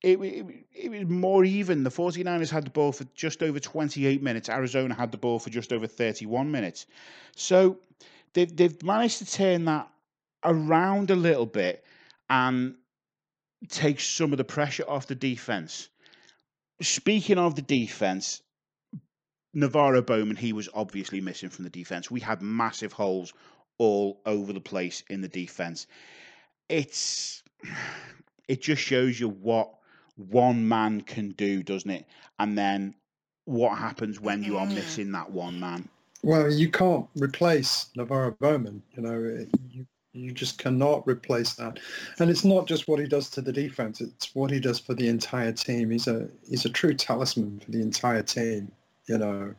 it, 0.01 0.19
it, 0.21 0.45
it, 0.73 0.89
was 0.89 1.05
more 1.05 1.43
even. 1.43 1.83
The 1.83 1.89
49ers 1.89 2.49
had 2.49 2.65
the 2.65 2.69
ball 2.69 2.91
for 2.91 3.05
just 3.15 3.43
over 3.43 3.59
28 3.59 4.21
minutes. 4.21 4.49
Arizona 4.49 4.93
had 4.93 5.11
the 5.11 5.17
ball 5.17 5.39
for 5.39 5.49
just 5.49 5.73
over 5.73 5.87
31 5.87 6.49
minutes. 6.51 6.85
So 7.35 7.79
they've, 8.33 8.55
they've 8.55 8.83
managed 8.83 9.17
to 9.17 9.25
turn 9.25 9.65
that 9.65 9.89
around 10.45 11.11
a 11.11 11.15
little 11.15 11.45
bit 11.45 11.83
and 12.29 12.75
take 13.69 13.99
some 13.99 14.31
of 14.31 14.37
the 14.37 14.43
pressure 14.43 14.85
off 14.87 15.07
the 15.07 15.15
defense. 15.15 15.89
Speaking 16.81 17.37
of 17.37 17.55
the 17.55 17.61
defense, 17.61 18.41
NaVorro 19.55 20.05
Bowman, 20.05 20.35
he 20.35 20.53
was 20.53 20.69
obviously 20.73 21.21
missing 21.21 21.49
from 21.49 21.63
the 21.63 21.69
defense. 21.69 22.11
We 22.11 22.19
had 22.19 22.41
massive 22.41 22.93
holes 22.93 23.33
all 23.77 24.21
over 24.25 24.53
the 24.53 24.61
place 24.61 25.03
in 25.09 25.21
the 25.21 25.27
defense 25.27 25.87
it's 26.69 27.43
it 28.47 28.61
just 28.61 28.81
shows 28.81 29.19
you 29.19 29.29
what 29.29 29.71
one 30.15 30.67
man 30.67 31.01
can 31.01 31.31
do, 31.31 31.63
doesn't 31.63 31.89
it? 31.89 32.05
And 32.39 32.57
then 32.57 32.95
what 33.45 33.77
happens 33.77 34.19
when 34.19 34.43
you 34.43 34.57
are 34.57 34.65
mm-hmm. 34.65 34.75
missing 34.75 35.11
that 35.11 35.31
one 35.31 35.59
man? 35.59 35.89
Well, 36.23 36.51
you 36.51 36.69
can't 36.69 37.07
replace 37.15 37.89
NaVorro 37.97 38.37
Bowman. 38.39 38.81
You 38.95 39.03
know, 39.03 39.45
you 39.69 39.85
you 40.15 40.31
just 40.31 40.57
cannot 40.57 41.05
replace 41.07 41.53
that. 41.53 41.79
And 42.19 42.29
it's 42.29 42.45
not 42.45 42.67
just 42.67 42.87
what 42.87 42.99
he 42.99 43.07
does 43.07 43.29
to 43.31 43.41
the 43.41 43.51
defense; 43.51 44.01
it's 44.01 44.33
what 44.33 44.51
he 44.51 44.59
does 44.59 44.79
for 44.79 44.93
the 44.93 45.07
entire 45.09 45.51
team. 45.51 45.91
He's 45.91 46.07
a 46.07 46.27
he's 46.49 46.65
a 46.65 46.69
true 46.69 46.93
talisman 46.93 47.59
for 47.59 47.71
the 47.71 47.81
entire 47.81 48.23
team. 48.23 48.71
You 49.07 49.17
know, 49.17 49.53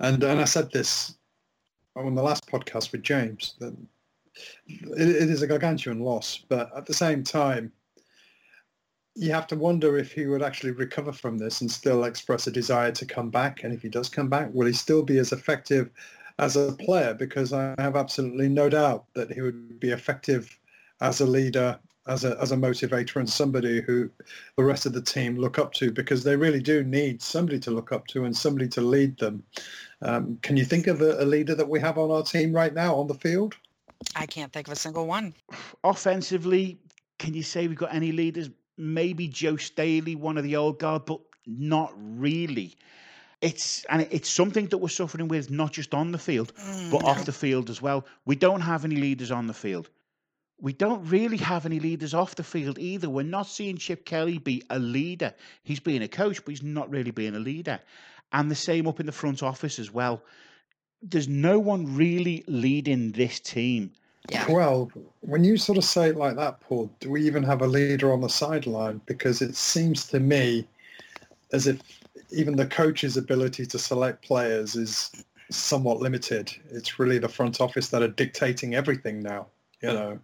and 0.00 0.22
and 0.22 0.40
I 0.40 0.44
said 0.44 0.72
this 0.72 1.14
on 1.96 2.14
the 2.14 2.22
last 2.22 2.46
podcast 2.46 2.92
with 2.92 3.02
James 3.02 3.54
that 3.58 3.76
it, 4.66 5.08
it 5.08 5.30
is 5.30 5.42
a 5.42 5.46
gargantuan 5.46 6.00
loss, 6.00 6.38
but 6.48 6.70
at 6.76 6.86
the 6.86 6.94
same 6.94 7.22
time, 7.22 7.72
you 9.14 9.32
have 9.32 9.46
to 9.48 9.56
wonder 9.56 9.98
if 9.98 10.12
he 10.12 10.26
would 10.26 10.42
actually 10.42 10.70
recover 10.70 11.12
from 11.12 11.36
this 11.36 11.60
and 11.60 11.70
still 11.70 12.04
express 12.04 12.46
a 12.46 12.50
desire 12.50 12.92
to 12.92 13.04
come 13.04 13.28
back. 13.28 13.64
And 13.64 13.74
if 13.74 13.82
he 13.82 13.88
does 13.88 14.08
come 14.08 14.28
back, 14.28 14.50
will 14.52 14.66
he 14.66 14.72
still 14.72 15.02
be 15.02 15.18
as 15.18 15.32
effective 15.32 15.90
as 16.40 16.56
a 16.56 16.72
player? 16.72 17.14
Because 17.14 17.52
I 17.52 17.74
have 17.78 17.96
absolutely 17.96 18.48
no 18.48 18.68
doubt 18.68 19.04
that 19.14 19.32
he 19.32 19.40
would 19.40 19.78
be 19.78 19.90
effective 19.90 20.58
as 21.00 21.20
a 21.20 21.26
leader, 21.26 21.78
as 22.06 22.24
a 22.24 22.36
as 22.40 22.52
a 22.52 22.56
motivator, 22.56 23.16
and 23.16 23.28
somebody 23.28 23.80
who 23.80 24.10
the 24.56 24.64
rest 24.64 24.86
of 24.86 24.92
the 24.92 25.02
team 25.02 25.36
look 25.36 25.58
up 25.58 25.72
to 25.74 25.92
because 25.92 26.24
they 26.24 26.36
really 26.36 26.60
do 26.60 26.82
need 26.82 27.22
somebody 27.22 27.58
to 27.60 27.70
look 27.70 27.92
up 27.92 28.06
to 28.08 28.24
and 28.24 28.36
somebody 28.36 28.68
to 28.68 28.80
lead 28.80 29.18
them. 29.18 29.42
Um, 30.02 30.38
can 30.42 30.56
you 30.56 30.64
think 30.64 30.86
of 30.86 31.02
a, 31.02 31.22
a 31.22 31.26
leader 31.26 31.54
that 31.54 31.68
we 31.68 31.78
have 31.80 31.98
on 31.98 32.10
our 32.10 32.22
team 32.22 32.52
right 32.52 32.74
now 32.74 32.94
on 32.94 33.06
the 33.06 33.14
field? 33.14 33.54
I 34.16 34.26
can't 34.26 34.52
think 34.52 34.66
of 34.66 34.72
a 34.72 34.76
single 34.76 35.06
one. 35.06 35.34
Offensively, 35.84 36.78
can 37.18 37.34
you 37.34 37.42
say 37.42 37.68
we've 37.68 37.76
got 37.76 37.94
any 37.94 38.12
leaders? 38.12 38.48
Maybe 38.78 39.28
Joe 39.28 39.56
Staley, 39.56 40.16
one 40.16 40.38
of 40.38 40.44
the 40.44 40.56
old 40.56 40.78
guard, 40.78 41.04
but 41.04 41.20
not 41.46 41.92
really. 41.96 42.76
It's 43.40 43.84
and 43.88 44.06
it's 44.10 44.28
something 44.28 44.66
that 44.68 44.78
we're 44.78 44.88
suffering 44.88 45.28
with 45.28 45.50
not 45.50 45.72
just 45.72 45.94
on 45.94 46.12
the 46.12 46.18
field, 46.18 46.52
mm, 46.54 46.90
but 46.90 47.04
off 47.04 47.24
the 47.24 47.32
field 47.32 47.70
as 47.70 47.80
well. 47.80 48.06
We 48.26 48.36
don't 48.36 48.60
have 48.60 48.84
any 48.84 48.96
leaders 48.96 49.30
on 49.30 49.46
the 49.46 49.54
field. 49.54 49.88
We 50.60 50.74
don't 50.74 51.02
really 51.08 51.38
have 51.38 51.64
any 51.64 51.80
leaders 51.80 52.12
off 52.12 52.34
the 52.34 52.44
field 52.44 52.78
either. 52.78 53.08
We're 53.08 53.22
not 53.22 53.46
seeing 53.46 53.78
Chip 53.78 54.04
Kelly 54.04 54.36
be 54.36 54.62
a 54.68 54.78
leader. 54.78 55.32
He's 55.62 55.80
being 55.80 56.02
a 56.02 56.08
coach, 56.08 56.44
but 56.44 56.52
he's 56.52 56.62
not 56.62 56.90
really 56.90 57.12
being 57.12 57.34
a 57.34 57.38
leader. 57.38 57.80
And 58.32 58.50
the 58.50 58.54
same 58.54 58.86
up 58.86 59.00
in 59.00 59.06
the 59.06 59.12
front 59.12 59.42
office 59.42 59.78
as 59.78 59.90
well 59.90 60.22
there's 61.02 61.28
no 61.28 61.58
one 61.58 61.96
really 61.96 62.44
leading 62.46 63.12
this 63.12 63.40
team. 63.40 63.92
Yeah. 64.30 64.50
Well, 64.50 64.90
when 65.20 65.44
you 65.44 65.56
sort 65.56 65.78
of 65.78 65.84
say 65.84 66.08
it 66.08 66.16
like 66.16 66.36
that, 66.36 66.60
Paul, 66.60 66.90
do 67.00 67.10
we 67.10 67.26
even 67.26 67.42
have 67.42 67.62
a 67.62 67.66
leader 67.66 68.12
on 68.12 68.20
the 68.20 68.28
sideline? 68.28 69.00
Because 69.06 69.40
it 69.40 69.56
seems 69.56 70.06
to 70.08 70.20
me 70.20 70.66
as 71.52 71.66
if 71.66 71.80
even 72.32 72.56
the 72.56 72.66
coach's 72.66 73.16
ability 73.16 73.66
to 73.66 73.78
select 73.78 74.24
players 74.24 74.76
is 74.76 75.10
somewhat 75.50 76.00
limited. 76.00 76.52
It's 76.70 76.98
really 76.98 77.18
the 77.18 77.28
front 77.28 77.60
office 77.60 77.88
that 77.88 78.02
are 78.02 78.08
dictating 78.08 78.74
everything 78.74 79.20
now. 79.20 79.46
You 79.82 79.88
know, 79.88 80.18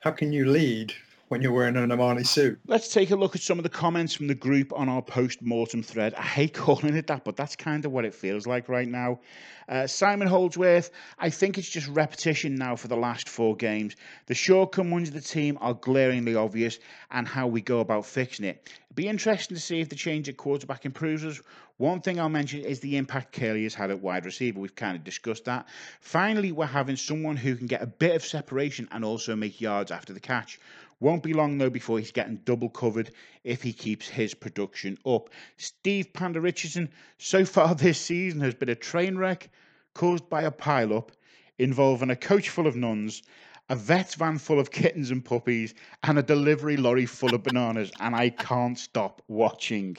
how 0.00 0.10
can 0.10 0.32
you 0.32 0.50
lead 0.50 0.92
when 1.28 1.42
you're 1.42 1.52
wearing 1.52 1.76
an 1.76 1.90
Armani 1.90 2.26
suit. 2.26 2.58
Let's 2.66 2.88
take 2.88 3.10
a 3.10 3.16
look 3.16 3.36
at 3.36 3.42
some 3.42 3.58
of 3.58 3.62
the 3.62 3.68
comments 3.68 4.14
from 4.14 4.26
the 4.26 4.34
group 4.34 4.72
on 4.72 4.88
our 4.88 5.02
post-mortem 5.02 5.82
thread. 5.82 6.14
I 6.14 6.22
hate 6.22 6.54
calling 6.54 6.96
it 6.96 7.06
that, 7.06 7.24
but 7.24 7.36
that's 7.36 7.54
kind 7.56 7.84
of 7.84 7.92
what 7.92 8.04
it 8.04 8.14
feels 8.14 8.46
like 8.46 8.68
right 8.68 8.88
now. 8.88 9.20
Uh, 9.68 9.86
Simon 9.86 10.26
Holdsworth, 10.26 10.90
I 11.18 11.28
think 11.28 11.58
it's 11.58 11.68
just 11.68 11.88
repetition 11.88 12.54
now 12.54 12.74
for 12.76 12.88
the 12.88 12.96
last 12.96 13.28
four 13.28 13.54
games. 13.54 13.96
The 14.26 14.34
shortcomings 14.34 15.08
of 15.08 15.14
the 15.14 15.20
team 15.20 15.58
are 15.60 15.74
glaringly 15.74 16.34
obvious 16.34 16.78
and 17.10 17.28
how 17.28 17.46
we 17.46 17.60
go 17.60 17.80
about 17.80 18.06
fixing 18.06 18.46
it. 18.46 18.70
It'd 18.86 18.96
be 18.96 19.08
interesting 19.08 19.54
to 19.54 19.62
see 19.62 19.80
if 19.80 19.90
the 19.90 19.96
change 19.96 20.28
at 20.30 20.38
quarterback 20.38 20.86
improves 20.86 21.24
us. 21.24 21.42
One 21.76 22.00
thing 22.00 22.18
I'll 22.18 22.30
mention 22.30 22.62
is 22.62 22.80
the 22.80 22.96
impact 22.96 23.32
Kelly 23.32 23.62
has 23.64 23.74
had 23.74 23.90
at 23.90 24.00
wide 24.00 24.24
receiver. 24.24 24.58
We've 24.58 24.74
kind 24.74 24.96
of 24.96 25.04
discussed 25.04 25.44
that. 25.44 25.68
Finally, 26.00 26.50
we're 26.50 26.66
having 26.66 26.96
someone 26.96 27.36
who 27.36 27.54
can 27.54 27.66
get 27.66 27.82
a 27.82 27.86
bit 27.86 28.16
of 28.16 28.24
separation 28.24 28.88
and 28.90 29.04
also 29.04 29.36
make 29.36 29.60
yards 29.60 29.92
after 29.92 30.12
the 30.12 30.18
catch. 30.18 30.58
Won't 31.00 31.22
be 31.22 31.32
long 31.32 31.58
though 31.58 31.70
before 31.70 31.98
he's 31.98 32.10
getting 32.10 32.40
double 32.44 32.68
covered 32.68 33.12
if 33.44 33.62
he 33.62 33.72
keeps 33.72 34.08
his 34.08 34.34
production 34.34 34.98
up. 35.06 35.30
Steve 35.56 36.12
Panda 36.12 36.40
Richardson, 36.40 36.90
so 37.18 37.44
far 37.44 37.74
this 37.76 38.00
season, 38.00 38.40
has 38.40 38.54
been 38.54 38.68
a 38.68 38.74
train 38.74 39.16
wreck 39.16 39.48
caused 39.94 40.28
by 40.28 40.42
a 40.42 40.50
pile-up 40.50 41.12
involving 41.58 42.10
a 42.10 42.16
coach 42.16 42.48
full 42.48 42.66
of 42.66 42.76
nuns, 42.76 43.22
a 43.68 43.76
vet 43.76 44.14
van 44.14 44.38
full 44.38 44.58
of 44.58 44.70
kittens 44.70 45.10
and 45.10 45.24
puppies, 45.24 45.74
and 46.02 46.18
a 46.18 46.22
delivery 46.22 46.76
lorry 46.76 47.06
full 47.06 47.34
of 47.34 47.42
bananas, 47.42 47.92
and 48.00 48.14
I 48.16 48.30
can't 48.30 48.78
stop 48.78 49.22
watching. 49.28 49.96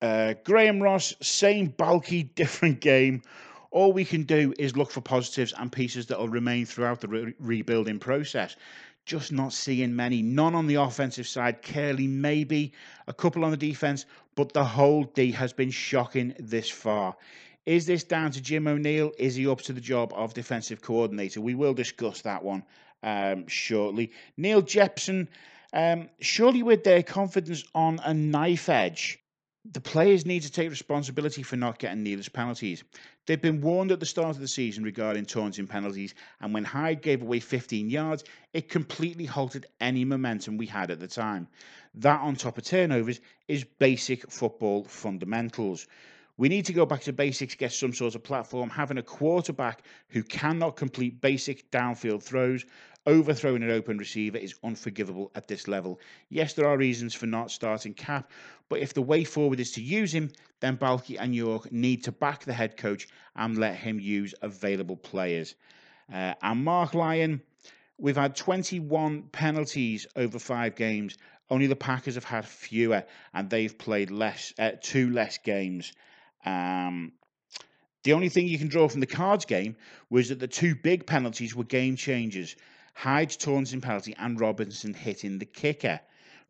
Uh, 0.00 0.34
Graeme 0.44 0.80
Ross, 0.80 1.14
same 1.20 1.66
bulky, 1.66 2.22
different 2.34 2.80
game. 2.80 3.22
All 3.72 3.92
we 3.92 4.04
can 4.04 4.24
do 4.24 4.52
is 4.58 4.76
look 4.76 4.90
for 4.90 5.00
positives 5.00 5.54
and 5.56 5.70
pieces 5.70 6.06
that 6.06 6.18
will 6.18 6.28
remain 6.28 6.66
throughout 6.66 7.00
the 7.00 7.08
re- 7.08 7.34
rebuilding 7.38 8.00
process 8.00 8.56
just 9.06 9.32
not 9.32 9.52
seeing 9.52 9.94
many. 9.94 10.22
None 10.22 10.54
on 10.54 10.66
the 10.66 10.76
offensive 10.76 11.26
side. 11.26 11.62
Kerley, 11.62 12.08
maybe 12.08 12.72
a 13.06 13.12
couple 13.12 13.44
on 13.44 13.50
the 13.50 13.56
defense, 13.56 14.06
but 14.34 14.52
the 14.52 14.64
whole 14.64 15.04
D 15.04 15.32
has 15.32 15.52
been 15.52 15.70
shocking 15.70 16.34
this 16.38 16.70
far. 16.70 17.16
Is 17.66 17.86
this 17.86 18.04
down 18.04 18.30
to 18.32 18.40
Jim 18.40 18.66
O'Neill? 18.66 19.12
Is 19.18 19.34
he 19.34 19.46
up 19.46 19.60
to 19.62 19.72
the 19.72 19.80
job 19.80 20.12
of 20.14 20.34
defensive 20.34 20.80
coordinator? 20.80 21.40
We 21.40 21.54
will 21.54 21.74
discuss 21.74 22.22
that 22.22 22.42
one 22.42 22.64
um, 23.02 23.46
shortly. 23.48 24.12
Neil 24.36 24.62
Jepson, 24.62 25.28
um, 25.72 26.08
surely 26.20 26.62
with 26.62 26.84
their 26.84 27.02
confidence 27.02 27.64
on 27.74 28.00
a 28.04 28.14
knife 28.14 28.68
edge, 28.68 29.18
the 29.70 29.80
players 29.80 30.24
need 30.24 30.42
to 30.42 30.50
take 30.50 30.70
responsibility 30.70 31.42
for 31.42 31.56
not 31.56 31.78
getting 31.78 32.02
needless 32.02 32.28
penalties. 32.28 32.82
They've 33.30 33.40
been 33.40 33.60
warned 33.60 33.92
at 33.92 34.00
the 34.00 34.06
start 34.06 34.34
of 34.34 34.40
the 34.40 34.48
season 34.48 34.82
regarding 34.82 35.24
taunting 35.24 35.68
penalties, 35.68 36.16
and 36.40 36.52
when 36.52 36.64
Hyde 36.64 37.00
gave 37.00 37.22
away 37.22 37.38
15 37.38 37.88
yards, 37.88 38.24
it 38.52 38.68
completely 38.68 39.24
halted 39.24 39.66
any 39.80 40.04
momentum 40.04 40.56
we 40.56 40.66
had 40.66 40.90
at 40.90 40.98
the 40.98 41.06
time. 41.06 41.46
That, 41.94 42.20
on 42.22 42.34
top 42.34 42.58
of 42.58 42.64
turnovers, 42.64 43.20
is 43.46 43.62
basic 43.62 44.28
football 44.28 44.82
fundamentals. 44.82 45.86
We 46.38 46.48
need 46.48 46.64
to 46.64 46.72
go 46.72 46.84
back 46.84 47.02
to 47.02 47.12
basics, 47.12 47.54
get 47.54 47.70
some 47.70 47.92
sort 47.92 48.16
of 48.16 48.24
platform. 48.24 48.68
Having 48.68 48.98
a 48.98 49.02
quarterback 49.04 49.82
who 50.08 50.24
cannot 50.24 50.74
complete 50.74 51.20
basic 51.20 51.70
downfield 51.70 52.24
throws, 52.24 52.64
overthrowing 53.06 53.62
an 53.62 53.70
open 53.70 53.98
receiver 53.98 54.38
is 54.38 54.54
unforgivable 54.62 55.30
at 55.34 55.48
this 55.48 55.66
level. 55.66 56.00
Yes, 56.28 56.54
there 56.54 56.66
are 56.66 56.76
reasons 56.76 57.14
for 57.14 57.26
not 57.26 57.50
starting 57.50 57.94
Cap, 57.94 58.30
but 58.68 58.80
if 58.80 58.94
the 58.94 59.02
way 59.02 59.24
forward 59.24 59.60
is 59.60 59.72
to 59.72 59.82
use 59.82 60.12
him, 60.12 60.30
then 60.60 60.76
Baalke 60.76 61.16
and 61.18 61.34
York 61.34 61.72
need 61.72 62.04
to 62.04 62.12
back 62.12 62.44
the 62.44 62.52
head 62.52 62.76
coach 62.76 63.08
and 63.34 63.56
let 63.56 63.76
him 63.76 63.98
use 63.98 64.34
available 64.42 64.96
players. 64.96 65.54
Uh, 66.12 66.34
and 66.42 66.64
Mark 66.64 66.94
Lyon, 66.94 67.40
we've 67.98 68.16
had 68.16 68.36
21 68.36 69.22
penalties 69.32 70.06
over 70.16 70.38
five 70.38 70.76
games. 70.76 71.16
Only 71.48 71.66
the 71.66 71.76
Packers 71.76 72.14
have 72.14 72.24
had 72.24 72.46
fewer, 72.46 73.04
and 73.34 73.48
they've 73.48 73.76
played 73.76 74.10
less, 74.10 74.52
uh, 74.58 74.72
two 74.80 75.10
less 75.10 75.38
games. 75.38 75.92
Um, 76.44 77.12
the 78.02 78.12
only 78.14 78.28
thing 78.28 78.46
you 78.46 78.58
can 78.58 78.68
draw 78.68 78.88
from 78.88 79.00
the 79.00 79.06
cards 79.06 79.44
game 79.44 79.76
was 80.08 80.30
that 80.30 80.38
the 80.38 80.48
two 80.48 80.74
big 80.74 81.06
penalties 81.06 81.54
were 81.54 81.64
game 81.64 81.96
changers. 81.96 82.56
Hyde's 83.00 83.38
taunting 83.38 83.80
penalty 83.80 84.14
and 84.18 84.38
Robinson 84.38 84.92
hitting 84.92 85.38
the 85.38 85.46
kicker. 85.46 85.98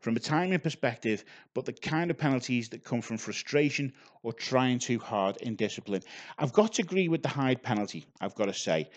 From 0.01 0.17
a 0.17 0.19
timing 0.19 0.59
perspective, 0.59 1.23
but 1.53 1.63
the 1.63 1.71
kind 1.71 2.11
of 2.11 2.17
penalties 2.17 2.67
that 2.69 2.83
come 2.83 3.01
from 3.01 3.17
frustration 3.17 3.93
or 4.21 4.33
trying 4.33 4.79
too 4.79 4.99
hard 4.99 5.37
in 5.37 5.55
discipline. 5.55 6.01
I've 6.37 6.51
got 6.51 6.73
to 6.73 6.81
agree 6.81 7.07
with 7.07 7.23
the 7.23 7.29
Hyde 7.29 7.63
penalty, 7.63 8.05
I've 8.19 8.35
got 8.35 8.45
to 8.45 8.53
say. 8.53 8.89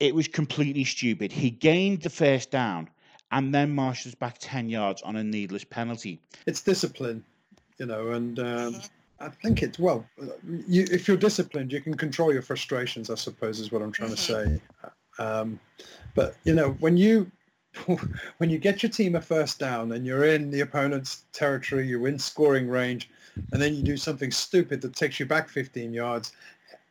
It 0.00 0.14
was 0.14 0.28
completely 0.28 0.84
stupid. 0.84 1.32
He 1.32 1.48
gained 1.48 2.02
the 2.02 2.10
first 2.10 2.50
down 2.50 2.90
and 3.32 3.54
then 3.54 3.74
marshals 3.74 4.14
back 4.14 4.36
10 4.38 4.68
yards 4.68 5.00
on 5.00 5.16
a 5.16 5.24
needless 5.24 5.64
penalty. 5.64 6.20
It's 6.44 6.60
discipline, 6.60 7.24
you 7.78 7.86
know, 7.86 8.08
and 8.08 8.38
um, 8.38 8.76
I 9.18 9.30
think 9.30 9.62
it's 9.62 9.78
well. 9.78 10.04
You, 10.68 10.84
if 10.90 11.08
you're 11.08 11.16
disciplined, 11.16 11.72
you 11.72 11.80
can 11.80 11.96
control 11.96 12.34
your 12.34 12.42
frustrations. 12.42 13.08
I 13.08 13.14
suppose 13.14 13.60
is 13.60 13.72
what 13.72 13.80
I'm 13.80 13.92
trying 13.92 14.10
mm-hmm. 14.10 14.50
to 14.50 14.58
say. 14.60 14.90
Um, 15.18 15.58
but 16.14 16.36
you 16.44 16.54
know, 16.54 16.70
when 16.80 16.96
you 16.96 17.30
when 18.38 18.50
you 18.50 18.58
get 18.58 18.82
your 18.82 18.90
team 18.90 19.16
a 19.16 19.20
first 19.20 19.58
down 19.58 19.92
and 19.92 20.06
you're 20.06 20.24
in 20.24 20.50
the 20.50 20.60
opponent's 20.60 21.24
territory, 21.32 21.86
you're 21.86 22.08
in 22.08 22.18
scoring 22.18 22.68
range, 22.68 23.10
and 23.52 23.60
then 23.60 23.74
you 23.74 23.82
do 23.82 23.96
something 23.96 24.30
stupid 24.30 24.80
that 24.80 24.96
takes 24.96 25.20
you 25.20 25.26
back 25.26 25.48
15 25.48 25.92
yards, 25.92 26.32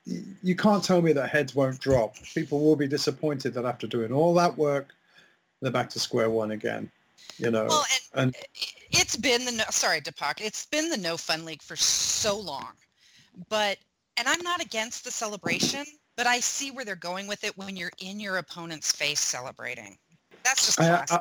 you 0.05 0.55
can't 0.55 0.83
tell 0.83 1.01
me 1.01 1.13
that 1.13 1.29
heads 1.29 1.55
won't 1.55 1.79
drop. 1.79 2.15
People 2.33 2.59
will 2.59 2.75
be 2.75 2.87
disappointed 2.87 3.53
that 3.55 3.65
after 3.65 3.87
doing 3.87 4.11
all 4.11 4.33
that 4.35 4.55
work, 4.57 4.93
they're 5.61 5.71
back 5.71 5.89
to 5.91 5.99
square 5.99 6.29
one 6.29 6.51
again. 6.51 6.91
You 7.37 7.49
know, 7.49 7.65
well, 7.65 7.85
and, 8.13 8.35
and 8.35 8.35
it's 8.91 9.15
been 9.15 9.45
the 9.45 9.51
no, 9.51 9.63
sorry, 9.69 9.99
Dipak, 9.99 10.41
it's 10.41 10.65
been 10.67 10.89
the 10.89 10.97
no 10.97 11.17
fun 11.17 11.43
league 11.43 11.61
for 11.61 11.75
so 11.75 12.39
long, 12.39 12.73
but 13.49 13.77
and 14.17 14.27
I'm 14.27 14.41
not 14.41 14.61
against 14.61 15.03
the 15.03 15.11
celebration, 15.11 15.85
but 16.15 16.27
I 16.27 16.39
see 16.39 16.71
where 16.71 16.85
they're 16.85 16.95
going 16.95 17.27
with 17.27 17.43
it 17.43 17.57
when 17.57 17.75
you're 17.75 17.91
in 17.99 18.19
your 18.19 18.37
opponent's 18.37 18.91
face 18.91 19.19
celebrating. 19.19 19.97
That's 20.43 20.65
just 20.65 20.79
I, 20.79 21.05
I, 21.09 21.19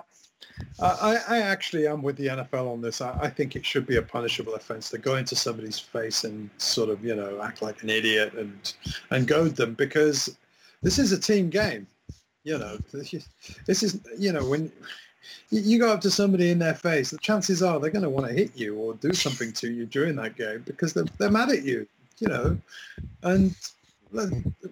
I, 0.81 1.19
I, 1.29 1.39
actually 1.41 1.87
am 1.87 2.03
with 2.03 2.17
the 2.17 2.27
NFL 2.27 2.71
on 2.71 2.81
this. 2.81 3.01
I, 3.01 3.19
I, 3.23 3.31
think 3.31 3.57
it 3.57 3.65
should 3.65 3.87
be 3.87 3.97
a 3.97 4.03
punishable 4.03 4.55
offense 4.55 4.91
to 4.91 4.99
go 4.99 5.17
into 5.17 5.35
somebody's 5.35 5.79
face 5.79 6.25
and 6.25 6.51
sort 6.59 6.91
of, 6.91 7.05
you 7.05 7.15
know, 7.15 7.41
act 7.43 7.63
like 7.63 7.83
an 7.83 7.91
idiot 7.91 8.35
and 8.35 8.75
and 9.11 9.27
goad 9.27 9.57
them 9.57 9.75
because 9.75 10.37
this 10.83 10.99
is 10.99 11.13
a 11.13 11.19
team 11.19 11.49
game. 11.49 11.87
You 12.45 12.59
know, 12.59 12.77
this 12.93 13.83
is, 13.83 14.01
you 14.19 14.31
know, 14.31 14.47
when 14.47 14.71
you 15.51 15.79
go 15.79 15.91
up 15.91 16.03
to 16.03 16.11
somebody 16.11 16.51
in 16.51 16.59
their 16.59 16.75
face, 16.75 17.11
the 17.11 17.19
chances 17.19 17.63
are 17.63 17.81
they're 17.81 17.91
going 17.91 18.03
to 18.03 18.11
want 18.11 18.27
to 18.27 18.35
hit 18.35 18.55
you 18.55 18.77
or 18.77 18.95
do 18.95 19.15
something 19.15 19.53
to 19.55 19.73
you 19.73 19.87
during 19.87 20.17
that 20.17 20.37
game 20.37 20.63
because 20.67 20.93
they're, 20.93 21.07
they're 21.19 21.31
mad 21.31 21.51
at 21.51 21.65
you, 21.65 21.87
you 22.19 22.29
know. 22.29 22.59
And 23.23 23.55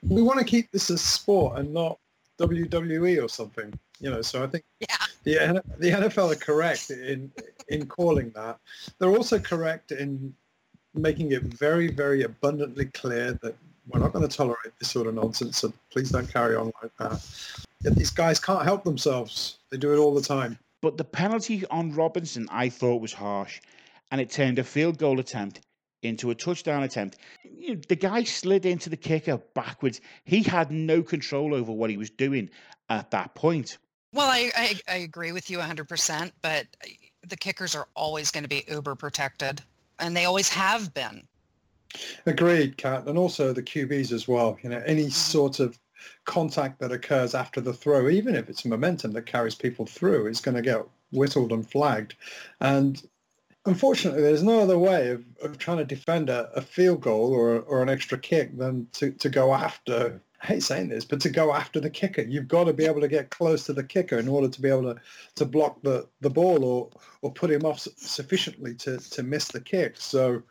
we 0.02 0.22
want 0.22 0.38
to 0.38 0.44
keep 0.44 0.70
this 0.70 0.90
a 0.90 0.98
sport 0.98 1.58
and 1.58 1.72
not 1.72 1.98
WWE 2.40 3.22
or 3.22 3.28
something, 3.28 3.72
you 4.00 4.10
know. 4.10 4.22
So 4.22 4.42
I 4.42 4.46
think 4.46 4.64
yeah. 4.80 4.96
the 5.24 5.62
the 5.78 5.90
NFL 5.90 6.32
are 6.32 6.36
correct 6.36 6.90
in 6.90 7.30
in 7.68 7.86
calling 7.86 8.30
that. 8.30 8.58
They're 8.98 9.16
also 9.16 9.38
correct 9.38 9.92
in 9.92 10.34
making 10.94 11.32
it 11.32 11.42
very 11.42 11.88
very 11.88 12.22
abundantly 12.22 12.86
clear 12.86 13.38
that 13.42 13.54
we're 13.88 14.00
not 14.00 14.12
going 14.12 14.26
to 14.26 14.34
tolerate 14.34 14.72
this 14.78 14.90
sort 14.90 15.06
of 15.06 15.14
nonsense. 15.14 15.58
So 15.58 15.72
please 15.90 16.10
don't 16.10 16.30
carry 16.32 16.54
on 16.54 16.72
like 16.82 16.96
that. 16.98 17.20
Yet 17.82 17.96
these 17.96 18.10
guys 18.10 18.38
can't 18.38 18.64
help 18.64 18.84
themselves. 18.84 19.58
They 19.70 19.76
do 19.76 19.92
it 19.92 19.98
all 19.98 20.14
the 20.14 20.22
time. 20.22 20.58
But 20.80 20.96
the 20.96 21.04
penalty 21.04 21.64
on 21.66 21.92
Robinson, 21.92 22.48
I 22.50 22.68
thought 22.68 23.00
was 23.00 23.12
harsh, 23.12 23.60
and 24.10 24.20
it 24.20 24.30
turned 24.30 24.58
a 24.58 24.64
field 24.64 24.98
goal 24.98 25.20
attempt 25.20 25.60
into 26.02 26.30
a 26.30 26.34
touchdown 26.34 26.82
attempt. 26.82 27.18
You 27.44 27.74
know, 27.74 27.80
the 27.88 27.96
guy 27.96 28.24
slid 28.24 28.66
into 28.66 28.90
the 28.90 28.96
kicker 28.96 29.38
backwards. 29.54 30.00
He 30.24 30.42
had 30.42 30.70
no 30.70 31.02
control 31.02 31.54
over 31.54 31.72
what 31.72 31.90
he 31.90 31.96
was 31.96 32.10
doing 32.10 32.50
at 32.88 33.10
that 33.12 33.34
point. 33.34 33.78
Well, 34.12 34.28
I, 34.28 34.50
I, 34.54 34.80
I 34.88 34.96
agree 34.98 35.32
with 35.32 35.48
you 35.48 35.58
100%, 35.58 36.32
but 36.42 36.66
the 37.26 37.36
kickers 37.36 37.74
are 37.74 37.88
always 37.94 38.30
going 38.30 38.42
to 38.42 38.48
be 38.48 38.64
uber 38.68 38.94
protected, 38.94 39.62
and 39.98 40.16
they 40.16 40.26
always 40.26 40.50
have 40.50 40.92
been. 40.92 41.26
Agreed, 42.26 42.76
Kat, 42.76 43.06
and 43.06 43.18
also 43.18 43.52
the 43.52 43.62
QBs 43.62 44.12
as 44.12 44.26
well. 44.26 44.58
You 44.62 44.70
know, 44.70 44.82
any 44.86 45.04
mm-hmm. 45.04 45.10
sort 45.10 45.60
of 45.60 45.78
contact 46.24 46.80
that 46.80 46.92
occurs 46.92 47.34
after 47.34 47.60
the 47.60 47.72
throw, 47.72 48.08
even 48.08 48.34
if 48.34 48.48
it's 48.48 48.64
momentum 48.64 49.12
that 49.12 49.26
carries 49.26 49.54
people 49.54 49.86
through, 49.86 50.26
is 50.26 50.40
going 50.40 50.56
to 50.56 50.62
get 50.62 50.84
whistled 51.12 51.52
and 51.52 51.68
flagged. 51.70 52.14
And 52.60 53.02
unfortunately, 53.66 54.22
there's 54.22 54.42
no 54.42 54.60
other 54.60 54.78
way 54.78 55.10
of, 55.10 55.24
of 55.42 55.58
trying 55.58 55.78
to 55.78 55.84
defend 55.84 56.28
a, 56.30 56.50
a 56.54 56.60
field 56.60 57.00
goal 57.00 57.32
or, 57.32 57.60
or 57.60 57.82
an 57.82 57.88
extra 57.88 58.18
kick 58.18 58.56
than 58.58 58.86
to, 58.92 59.12
to 59.12 59.28
go 59.28 59.54
after 59.54 60.20
I 60.42 60.46
hate 60.46 60.62
saying 60.64 60.88
this, 60.88 61.04
but 61.04 61.20
to 61.20 61.30
go 61.30 61.54
after 61.54 61.78
the 61.78 61.90
kicker, 61.90 62.22
you've 62.22 62.48
got 62.48 62.64
to 62.64 62.72
be 62.72 62.84
able 62.84 63.00
to 63.00 63.08
get 63.08 63.30
close 63.30 63.64
to 63.66 63.72
the 63.72 63.84
kicker 63.84 64.18
in 64.18 64.28
order 64.28 64.48
to 64.48 64.60
be 64.60 64.68
able 64.68 64.94
to, 64.94 65.00
to 65.36 65.44
block 65.44 65.80
the, 65.82 66.08
the 66.20 66.30
ball 66.30 66.64
or, 66.64 66.90
or 67.22 67.32
put 67.32 67.50
him 67.50 67.64
off 67.64 67.78
sufficiently 67.78 68.74
to, 68.74 68.98
to 68.98 69.22
miss 69.22 69.48
the 69.48 69.60
kick. 69.60 69.94
So 69.98 70.42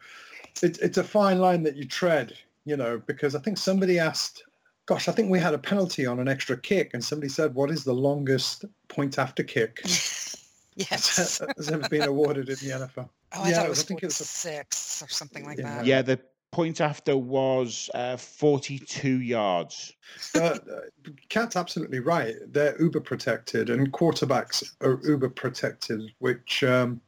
it, 0.64 0.78
it's 0.82 0.98
a 0.98 1.04
fine 1.04 1.40
line 1.40 1.64
that 1.64 1.76
you 1.76 1.84
tread, 1.84 2.38
you 2.64 2.78
know, 2.78 3.02
because 3.06 3.36
I 3.36 3.40
think 3.40 3.58
somebody 3.58 4.00
asked, 4.00 4.44
gosh, 4.86 5.10
I 5.10 5.12
think 5.12 5.30
we 5.30 5.40
had 5.40 5.54
a 5.54 5.60
penalty 5.60 6.06
on 6.06 6.22
an 6.22 6.30
extra 6.30 6.56
kick 6.56 6.92
and 6.94 7.04
somebody 7.04 7.28
said, 7.28 7.54
what 7.54 7.70
is 7.70 7.84
the 7.84 7.94
longest 7.94 8.64
point 8.88 9.20
after 9.20 9.44
kick? 9.44 9.82
yes. 10.76 11.40
has 11.58 11.70
ever 11.70 11.88
been 11.90 12.08
awarded 12.08 12.50
in 12.50 12.56
the 12.56 12.88
NFL? 12.88 13.10
Oh, 13.34 13.44
I 13.44 13.50
yeah, 13.50 13.56
thought 13.56 13.66
it 13.66 13.70
was, 13.70 13.84
I 13.84 13.86
think 13.86 14.04
it 14.04 14.08
was 14.08 14.16
six 14.16 15.02
or 15.02 15.10
something 15.10 15.46
like 15.46 15.58
yeah. 15.58 15.76
that. 15.76 15.86
Yeah, 15.86 16.02
the 16.02 16.20
point 16.52 16.82
after 16.82 17.18
was 17.18 17.90
uh, 17.94 18.18
42 18.18 19.22
yards. 19.22 19.94
Uh, 20.36 20.60
Kat's 21.30 21.56
absolutely 21.56 22.00
right. 22.00 22.36
They're 22.48 22.80
uber 22.82 23.00
protected, 23.00 23.70
and 23.70 23.92
quarterbacks 23.92 24.74
are 24.82 25.00
uber 25.04 25.30
protected, 25.30 26.12
which, 26.20 26.64
um, 26.64 27.02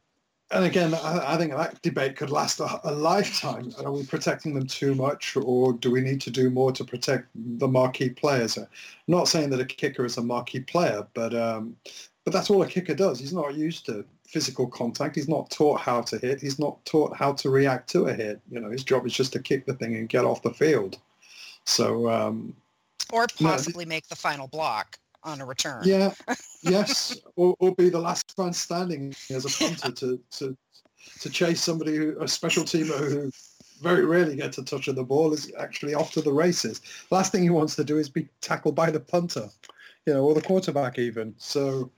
and 0.50 0.64
again, 0.64 0.94
I, 0.94 1.34
I, 1.34 1.36
think 1.36 1.52
that 1.52 1.80
debate 1.82 2.16
could 2.16 2.30
last 2.30 2.60
a, 2.60 2.80
a, 2.84 2.92
lifetime. 2.92 3.72
Are 3.84 3.92
we 3.92 4.04
protecting 4.04 4.54
them 4.54 4.66
too 4.66 4.94
much, 4.94 5.36
or 5.36 5.74
do 5.74 5.90
we 5.90 6.00
need 6.00 6.20
to 6.22 6.30
do 6.30 6.48
more 6.48 6.72
to 6.72 6.84
protect 6.84 7.28
the 7.34 7.68
marquee 7.68 8.10
players? 8.10 8.56
I'm 8.56 8.66
not 9.08 9.28
saying 9.28 9.50
that 9.50 9.60
a 9.60 9.64
kicker 9.64 10.04
is 10.04 10.16
a 10.16 10.22
marquee 10.22 10.60
player, 10.60 11.06
but 11.14 11.34
um, 11.34 11.76
but 12.24 12.32
that's 12.32 12.50
all 12.50 12.62
a 12.62 12.66
kicker 12.66 12.94
does. 12.94 13.18
He's 13.18 13.32
not 13.32 13.54
used 13.54 13.86
to 13.86 14.04
physical 14.26 14.66
contact. 14.66 15.16
He's 15.16 15.28
not 15.28 15.50
taught 15.50 15.80
how 15.80 16.00
to 16.02 16.18
hit. 16.18 16.40
He's 16.40 16.58
not 16.58 16.84
taught 16.86 17.16
how 17.16 17.32
to 17.34 17.50
react 17.50 17.88
to 17.90 18.06
a 18.06 18.14
hit. 18.14 18.40
You 18.50 18.60
know, 18.60 18.70
his 18.70 18.82
job 18.82 19.06
is 19.06 19.12
just 19.12 19.32
to 19.34 19.38
kick 19.38 19.66
the 19.66 19.74
thing 19.74 19.94
and 19.96 20.08
get 20.08 20.24
off 20.24 20.42
the 20.42 20.52
field. 20.52 20.98
So, 21.64 22.08
um, 22.10 22.56
or 23.12 23.26
possibly 23.38 23.84
make 23.84 24.08
the 24.08 24.16
final 24.16 24.48
block 24.48 24.98
on 25.22 25.40
a 25.40 25.46
return. 25.46 25.82
Yeah, 25.84 26.12
yes, 26.62 27.16
or, 27.36 27.54
or 27.58 27.74
be 27.74 27.90
the 27.90 28.00
last 28.00 28.36
man 28.38 28.52
standing 28.52 29.14
as 29.30 29.44
a 29.44 29.64
punter 29.64 29.92
to, 29.92 30.20
to 30.38 30.56
to 31.20 31.30
chase 31.30 31.62
somebody 31.62 31.96
who 31.96 32.16
a 32.20 32.28
special 32.28 32.64
teamer 32.64 32.98
who 32.98 33.30
very 33.82 34.06
rarely 34.06 34.36
gets 34.36 34.56
a 34.56 34.64
touch 34.64 34.88
of 34.88 34.96
the 34.96 35.04
ball 35.04 35.32
is 35.34 35.52
actually 35.58 35.94
off 35.94 36.12
to 36.12 36.22
the 36.22 36.32
races. 36.32 36.80
Last 37.10 37.32
thing 37.32 37.42
he 37.42 37.50
wants 37.50 37.76
to 37.76 37.84
do 37.84 37.98
is 37.98 38.08
be 38.08 38.28
tackled 38.40 38.74
by 38.74 38.90
the 38.90 39.00
punter, 39.00 39.48
you 40.06 40.14
know, 40.14 40.24
or 40.24 40.34
the 40.34 40.40
quarterback 40.40 40.98
even. 40.98 41.34
So 41.36 41.90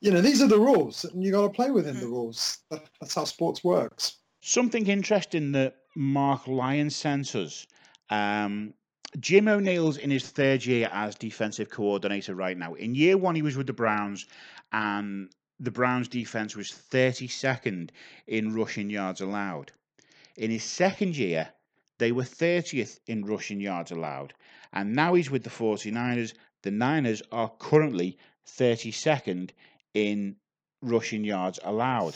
you 0.00 0.10
know, 0.10 0.20
these 0.20 0.42
are 0.42 0.48
the 0.48 0.58
rules, 0.58 1.04
and 1.04 1.22
you 1.22 1.32
got 1.32 1.42
to 1.42 1.50
play 1.50 1.70
within 1.70 1.98
the 1.98 2.06
mm. 2.06 2.10
rules. 2.10 2.58
That's 2.70 3.14
how 3.14 3.24
sports 3.24 3.64
works. 3.64 4.16
Something 4.40 4.86
interesting 4.86 5.52
that 5.52 5.76
Mark 5.96 6.46
Lyon 6.46 6.90
sent 6.90 7.34
us. 7.34 7.66
Um, 8.10 8.74
Jim 9.20 9.48
O'Neill's 9.48 9.96
in 9.96 10.10
his 10.10 10.28
third 10.28 10.66
year 10.66 10.90
as 10.92 11.14
defensive 11.14 11.70
coordinator 11.70 12.34
right 12.34 12.58
now. 12.58 12.74
In 12.74 12.94
year 12.94 13.16
one, 13.16 13.34
he 13.34 13.42
was 13.42 13.56
with 13.56 13.66
the 13.66 13.72
Browns, 13.72 14.26
and 14.72 15.30
the 15.60 15.70
Browns 15.70 16.08
defense 16.08 16.56
was 16.56 16.70
32nd 16.70 17.90
in 18.26 18.54
rushing 18.54 18.90
yards 18.90 19.20
allowed. 19.20 19.72
In 20.36 20.50
his 20.50 20.64
second 20.64 21.16
year, 21.16 21.48
they 21.98 22.10
were 22.10 22.24
30th 22.24 22.98
in 23.06 23.24
rushing 23.24 23.60
yards 23.60 23.92
allowed. 23.92 24.34
And 24.72 24.94
now 24.94 25.14
he's 25.14 25.30
with 25.30 25.44
the 25.44 25.50
49ers. 25.50 26.34
The 26.62 26.72
Niners 26.72 27.22
are 27.30 27.52
currently 27.60 28.18
32nd 28.46 29.50
in 29.94 30.36
rushing 30.82 31.24
yards 31.24 31.58
allowed. 31.64 32.14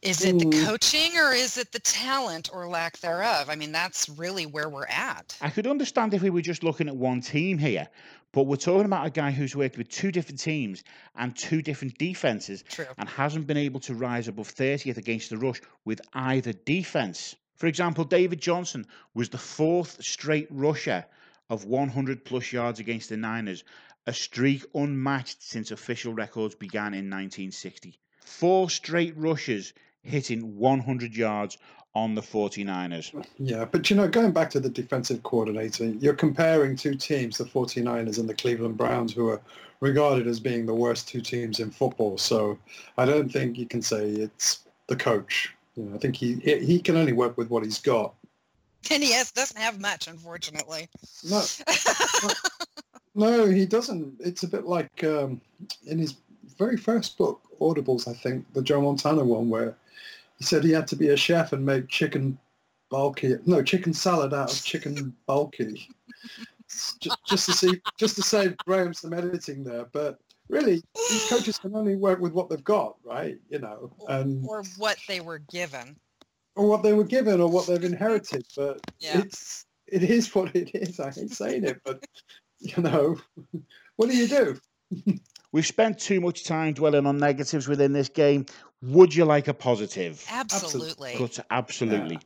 Is 0.00 0.24
it 0.24 0.38
the 0.38 0.64
coaching 0.64 1.16
or 1.16 1.32
is 1.32 1.58
it 1.58 1.72
the 1.72 1.80
talent 1.80 2.50
or 2.52 2.68
lack 2.68 2.98
thereof? 2.98 3.50
I 3.50 3.56
mean, 3.56 3.72
that's 3.72 4.08
really 4.08 4.46
where 4.46 4.68
we're 4.68 4.86
at. 4.86 5.36
I 5.40 5.50
could 5.50 5.66
understand 5.66 6.14
if 6.14 6.22
we 6.22 6.30
were 6.30 6.40
just 6.40 6.62
looking 6.62 6.86
at 6.86 6.94
one 6.94 7.20
team 7.20 7.58
here, 7.58 7.88
but 8.32 8.44
we're 8.44 8.56
talking 8.56 8.84
about 8.84 9.06
a 9.06 9.10
guy 9.10 9.32
who's 9.32 9.56
worked 9.56 9.76
with 9.76 9.88
two 9.88 10.12
different 10.12 10.38
teams 10.38 10.84
and 11.16 11.36
two 11.36 11.62
different 11.62 11.98
defenses 11.98 12.62
True. 12.68 12.86
and 12.96 13.08
hasn't 13.08 13.48
been 13.48 13.56
able 13.56 13.80
to 13.80 13.94
rise 13.94 14.28
above 14.28 14.54
30th 14.54 14.98
against 14.98 15.30
the 15.30 15.38
rush 15.38 15.60
with 15.84 16.00
either 16.12 16.52
defense. 16.52 17.34
For 17.56 17.66
example, 17.66 18.04
David 18.04 18.40
Johnson 18.40 18.86
was 19.14 19.30
the 19.30 19.38
fourth 19.38 20.00
straight 20.00 20.46
rusher 20.50 21.04
of 21.50 21.64
100 21.64 22.24
plus 22.24 22.52
yards 22.52 22.78
against 22.78 23.08
the 23.08 23.16
Niners, 23.16 23.64
a 24.08 24.12
streak 24.12 24.64
unmatched 24.74 25.42
since 25.42 25.70
official 25.70 26.14
records 26.14 26.54
began 26.54 26.94
in 26.94 27.10
1960. 27.10 27.98
Four 28.20 28.70
straight 28.70 29.14
rushes 29.18 29.74
hitting 30.02 30.56
100 30.56 31.14
yards 31.14 31.58
on 31.94 32.14
the 32.14 32.22
49ers. 32.22 33.26
Yeah, 33.36 33.66
but 33.66 33.90
you 33.90 33.96
know, 33.96 34.08
going 34.08 34.32
back 34.32 34.48
to 34.50 34.60
the 34.60 34.70
defensive 34.70 35.22
coordinator, 35.24 35.84
you're 35.84 36.14
comparing 36.14 36.74
two 36.74 36.94
teams, 36.94 37.36
the 37.36 37.44
49ers 37.44 38.18
and 38.18 38.26
the 38.26 38.34
Cleveland 38.34 38.78
Browns, 38.78 39.12
who 39.12 39.28
are 39.28 39.42
regarded 39.80 40.26
as 40.26 40.40
being 40.40 40.64
the 40.64 40.74
worst 40.74 41.06
two 41.06 41.20
teams 41.20 41.60
in 41.60 41.70
football. 41.70 42.16
So 42.16 42.58
I 42.96 43.04
don't 43.04 43.30
think 43.30 43.58
you 43.58 43.66
can 43.66 43.82
say 43.82 44.08
it's 44.08 44.60
the 44.86 44.96
coach. 44.96 45.54
You 45.76 45.84
know, 45.84 45.96
I 45.96 45.98
think 45.98 46.16
he 46.16 46.36
he 46.36 46.58
he 46.64 46.80
can 46.80 46.96
only 46.96 47.12
work 47.12 47.36
with 47.36 47.50
what 47.50 47.62
he's 47.62 47.78
got. 47.78 48.14
And 48.90 49.02
he 49.02 49.12
has, 49.12 49.32
doesn't 49.32 49.60
have 49.60 49.80
much, 49.80 50.08
unfortunately. 50.08 50.88
No, 51.28 51.42
no, 53.18 53.46
he 53.46 53.66
doesn't. 53.66 54.16
It's 54.20 54.44
a 54.44 54.48
bit 54.48 54.64
like 54.64 55.02
um, 55.04 55.40
in 55.86 55.98
his 55.98 56.14
very 56.56 56.76
first 56.76 57.18
book, 57.18 57.40
Audibles, 57.60 58.06
I 58.08 58.12
think, 58.12 58.46
the 58.54 58.62
Joe 58.62 58.80
Montana 58.80 59.24
one, 59.24 59.48
where 59.50 59.76
he 60.38 60.44
said 60.44 60.62
he 60.64 60.70
had 60.70 60.86
to 60.88 60.96
be 60.96 61.08
a 61.08 61.16
chef 61.16 61.52
and 61.52 61.66
make 61.66 61.88
chicken 61.88 62.38
bulky, 62.90 63.34
no, 63.44 63.62
chicken 63.62 63.92
salad 63.92 64.32
out 64.32 64.52
of 64.52 64.62
chicken 64.64 65.14
bulky, 65.26 65.88
just, 67.00 67.18
just 67.26 67.46
to 67.46 67.52
see, 67.52 67.80
just 67.98 68.14
to 68.16 68.22
save 68.22 68.56
Graeme 68.58 68.94
some 68.94 69.12
editing 69.12 69.64
there. 69.64 69.86
But 69.92 70.18
really, 70.48 70.82
these 71.10 71.28
coaches 71.28 71.58
can 71.58 71.74
only 71.74 71.96
work 71.96 72.20
with 72.20 72.32
what 72.32 72.48
they've 72.48 72.62
got, 72.64 72.96
right? 73.04 73.38
You 73.50 73.58
know, 73.58 73.92
and 74.08 74.46
or 74.46 74.62
what 74.76 74.98
they 75.08 75.20
were 75.20 75.40
given. 75.50 75.96
or 76.54 76.66
what 76.68 76.82
they 76.82 76.92
were 76.92 77.04
given 77.04 77.40
or 77.40 77.50
what 77.50 77.66
they've 77.66 77.84
inherited. 77.84 78.46
But 78.56 78.80
Yeah. 79.00 79.20
it's 79.20 79.64
it 79.88 80.02
is 80.02 80.34
what 80.34 80.54
it 80.54 80.70
is. 80.74 81.00
I 81.00 81.10
hate 81.10 81.30
saying 81.32 81.64
it, 81.64 81.80
but 81.84 82.04
you 82.76 82.82
know, 82.82 83.18
what 83.96 84.10
do 84.10 84.16
you 84.16 84.28
do? 84.28 84.58
We've 85.52 85.66
spent 85.66 85.98
too 85.98 86.20
much 86.20 86.44
time 86.44 86.74
dwelling 86.74 87.06
on 87.06 87.18
negatives 87.18 87.68
within 87.68 87.92
this 87.92 88.08
game. 88.08 88.46
Would 88.82 89.14
you 89.14 89.24
like 89.24 89.48
a 89.48 89.54
positive? 89.54 90.24
Absolutely. 90.30 91.14
Gut- 91.16 91.46
absolutely. 91.50 92.18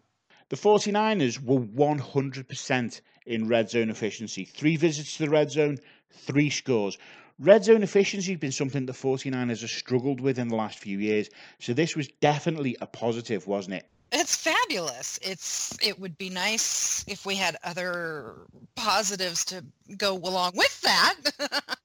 The 0.49 0.57
49ers 0.57 1.43
were 1.43 1.61
100% 1.61 3.01
in 3.27 3.49
red 3.49 3.71
zone 3.71 3.91
efficiency. 3.91 4.45
Three 4.45 4.77
visits 4.77 5.17
to 5.17 5.25
the 5.25 5.31
red 5.31 5.51
zone, 5.51 5.79
three 6.11 6.51
scores. 6.51 6.99
Red 7.39 7.65
zone 7.65 7.83
efficiency 7.83 8.33
has 8.33 8.41
been 8.41 8.53
something 8.53 8.87
the 8.87 8.93
49ers 8.93 9.63
have 9.63 9.71
struggled 9.71 10.21
with 10.21 10.39
in 10.39 10.49
the 10.49 10.57
last 10.57 10.79
few 10.79 10.99
years. 10.99 11.31
So 11.59 11.73
this 11.73 11.97
was 11.97 12.09
definitely 12.21 12.77
a 12.81 12.87
positive, 12.87 13.47
wasn't 13.47 13.77
it? 13.77 13.89
It's 14.13 14.37
fabulous. 14.37 15.19
It's 15.23 15.77
it 15.83 15.99
would 15.99 16.19
be 16.19 16.29
nice 16.29 17.03
if 17.09 17.25
we 17.25 17.35
had 17.35 17.57
other 17.65 18.35
positives 18.75 19.45
to 19.47 19.65
go 19.97 20.17
along 20.17 20.53
with 20.55 20.81
that. 20.83 21.15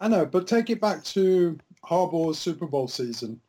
I 0.00 0.08
know, 0.08 0.24
but 0.24 0.46
take 0.46 0.70
it 0.70 0.80
back 0.80 1.02
to 1.04 1.58
Harbaugh's 1.84 2.38
Super 2.38 2.66
Bowl 2.66 2.86
season. 2.86 3.40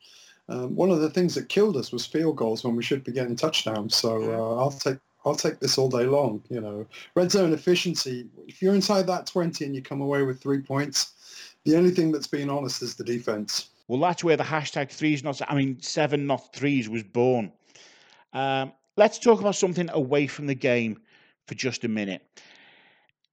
Um, 0.50 0.76
one 0.76 0.92
of 0.92 1.00
the 1.00 1.10
things 1.10 1.36
that 1.36 1.48
killed 1.48 1.78
us 1.78 1.92
was 1.92 2.06
field 2.06 2.36
goals 2.36 2.63
when 2.63 2.76
we 2.76 2.84
should 2.84 3.04
be 3.04 3.12
getting 3.12 3.36
touchdowns. 3.36 3.96
So 3.96 4.34
uh, 4.34 4.60
I'll 4.60 4.72
take 4.72 4.98
I'll 5.26 5.36
take 5.36 5.60
this 5.60 5.78
all 5.78 5.89
day 5.89 6.06
long. 6.06 6.44
You 6.50 6.60
know, 6.60 6.88
red 7.16 7.32
zone 7.32 7.54
efficiency. 7.54 8.28
If 8.48 8.62
you're 8.62 8.76
inside 8.76 9.08
that 9.08 9.28
20 9.28 9.63
and 9.63 9.76
you 9.76 9.82
come 9.82 10.02
away 10.02 10.24
with 10.24 10.42
three 10.42 10.60
points, 10.60 11.13
the 11.66 11.78
only 11.78 11.92
thing 11.92 12.12
that's 12.12 12.28
been 12.28 12.50
honest 12.50 12.82
is 12.82 12.96
the 12.96 13.04
defense. 13.04 13.70
Well, 13.88 14.00
that's 14.00 14.24
where 14.24 14.38
the 14.38 14.43
hashtag 14.43 14.89
threes 14.89 15.24
not, 15.24 15.41
I 15.48 15.56
mean, 15.56 15.82
seven 15.82 16.26
not 16.26 16.54
threes 16.54 16.88
was 16.88 17.04
born. 17.04 17.52
Um, 18.32 18.74
let's 18.98 19.19
talk 19.19 19.41
about 19.41 19.56
something 19.56 19.89
away 19.89 20.28
from 20.28 20.48
the 20.48 20.56
game 20.56 21.02
for 21.48 21.56
just 21.56 21.84
a 21.84 21.88
minute. 21.88 22.22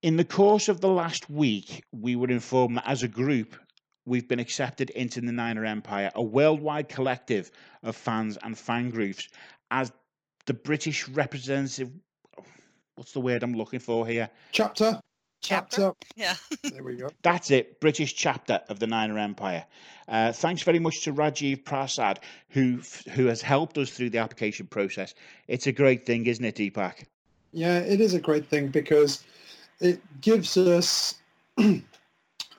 In 0.03 0.17
the 0.17 0.25
course 0.25 0.69
of 0.69 0.81
the 0.81 0.89
last 0.89 1.31
week, 1.31 1.85
we 1.93 2.17
were 2.17 2.31
informed 2.31 2.77
that 2.79 2.89
as 2.89 3.03
a 3.03 3.09
group, 3.09 3.55
we've 4.07 4.27
been 4.27 4.41
accepted 4.41 4.91
into 4.91 5.21
the 5.21 5.33
Niner 5.33 5.65
Empire, 5.65 6.11
a 6.15 6.23
worldwide 6.23 6.89
collective 6.89 7.51
of 7.83 7.95
fans 7.95 8.39
and 8.43 8.59
fan 8.59 8.91
groups, 8.91 9.29
as 9.71 9.93
the 10.47 10.55
British 10.55 11.07
representative. 11.09 11.91
What's 12.97 13.13
the 13.13 13.21
word 13.21 13.43
I'm 13.43 13.55
looking 13.55 13.79
for 13.79 14.07
here? 14.07 14.31
Chapter, 14.53 15.01
Chapter. 15.41 15.77
chapter. 15.77 16.07
Yeah. 16.17 16.35
There 16.71 16.83
we 16.85 16.97
go. 16.97 17.11
That's 17.23 17.51
it, 17.51 17.81
British 17.81 18.15
chapter 18.15 18.61
of 18.69 18.79
the 18.79 18.87
Niner 18.87 19.19
Empire. 19.19 19.65
Uh, 20.09 20.33
thanks 20.33 20.63
very 20.63 20.79
much 20.79 21.03
to 21.05 21.13
Rajiv 21.13 21.65
Prasad, 21.65 22.21
who 22.49 22.81
who 23.13 23.27
has 23.27 23.43
helped 23.43 23.79
us 23.79 23.91
through 23.91 24.11
the 24.11 24.19
application 24.19 24.67
process. 24.67 25.15
It's 25.49 25.67
a 25.67 25.73
great 25.73 26.07
thing, 26.07 26.27
isn't 26.27 26.45
it, 26.45 26.57
Dipak? 26.57 27.05
Yeah, 27.53 27.79
it 27.79 28.01
is 28.01 28.15
a 28.15 28.21
great 28.21 28.47
thing 28.47 28.69
because 28.69 29.25
it 29.81 30.01
gives 30.21 30.57
us 30.57 31.17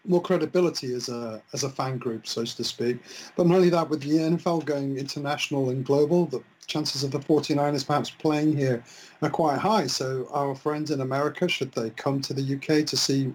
more 0.06 0.22
credibility 0.22 0.94
as 0.94 1.10
a 1.10 1.42
as 1.54 1.64
a 1.64 1.70
fan 1.70 1.98
group, 1.98 2.28
so 2.28 2.44
to 2.44 2.64
speak. 2.64 2.98
But 3.36 3.48
not 3.48 3.56
only 3.56 3.70
that, 3.70 3.90
with 3.90 4.02
the 4.02 4.18
NFL 4.18 4.66
going 4.66 4.98
international 4.98 5.70
and 5.70 5.86
global, 5.86 6.26
the 6.26 6.42
chances 6.68 7.04
of 7.04 7.12
the 7.12 7.20
49ers 7.20 7.86
perhaps 7.86 8.10
playing 8.10 8.56
here 8.56 8.84
are 9.22 9.30
quite 9.30 9.60
high. 9.60 9.88
So 9.88 10.28
our 10.32 10.56
friends 10.56 10.92
in 10.92 11.02
America, 11.02 11.48
should 11.48 11.72
they 11.74 11.90
come 11.92 12.22
to 12.22 12.34
the 12.34 12.56
UK 12.56 12.86
to 12.88 12.98
see 12.98 13.34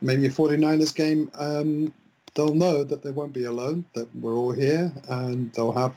maybe 0.00 0.26
a 0.26 0.30
49ers 0.30 0.94
game, 0.94 1.30
um, 1.34 1.92
they'll 2.34 2.54
know 2.54 2.84
that 2.84 3.02
they 3.02 3.10
won't 3.10 3.32
be 3.32 3.44
alone, 3.44 3.84
that 3.94 4.08
we're 4.16 4.34
all 4.34 4.52
here, 4.52 4.92
and 5.08 5.52
they'll 5.52 5.72
have 5.72 5.94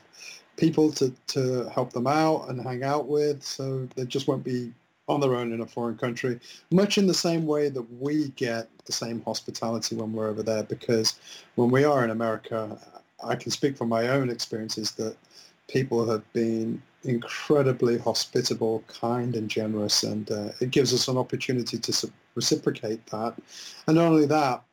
people 0.58 0.92
to, 0.92 1.12
to 1.28 1.70
help 1.70 1.94
them 1.94 2.08
out 2.08 2.50
and 2.50 2.62
hang 2.62 2.84
out 2.84 3.08
with, 3.08 3.44
so 3.44 3.88
they 3.96 4.06
just 4.06 4.28
won't 4.28 4.44
be 4.44 4.74
on 5.08 5.20
their 5.20 5.36
own 5.36 5.52
in 5.52 5.62
a 5.62 5.66
foreign 5.66 5.98
country, 5.98 6.40
much 6.72 6.98
in 6.98 7.08
the 7.08 7.14
same 7.14 7.46
way 7.46 7.70
that 7.70 7.86
we 8.00 8.30
get 8.30 8.70
the 8.86 8.92
same 8.92 9.22
hospitality 9.22 9.96
when 9.96 10.14
we're 10.14 10.30
over 10.30 10.44
there, 10.44 10.64
because 10.64 11.20
when 11.56 11.70
we 11.70 11.84
are 11.84 12.04
in 12.04 12.10
America, 12.10 12.78
I 13.24 13.36
can 13.36 13.52
speak 13.52 13.78
from 13.78 13.90
my 13.90 14.08
own 14.08 14.30
experiences 14.30 14.92
that 14.92 15.18
people 15.68 16.10
have 16.10 16.24
been 16.34 16.82
incredibly 17.04 17.98
hospitable, 17.98 18.84
kind 18.88 19.36
and 19.36 19.50
generous, 19.50 20.04
and 20.04 20.32
uh, 20.32 20.50
it 20.62 20.72
gives 20.72 20.94
us 20.94 21.08
an 21.08 21.18
opportunity 21.18 21.78
to 21.78 22.12
reciprocate 22.36 23.06
that. 23.08 23.36
And 23.88 23.98
not 23.98 24.06
only 24.06 24.26
that, 24.28 24.64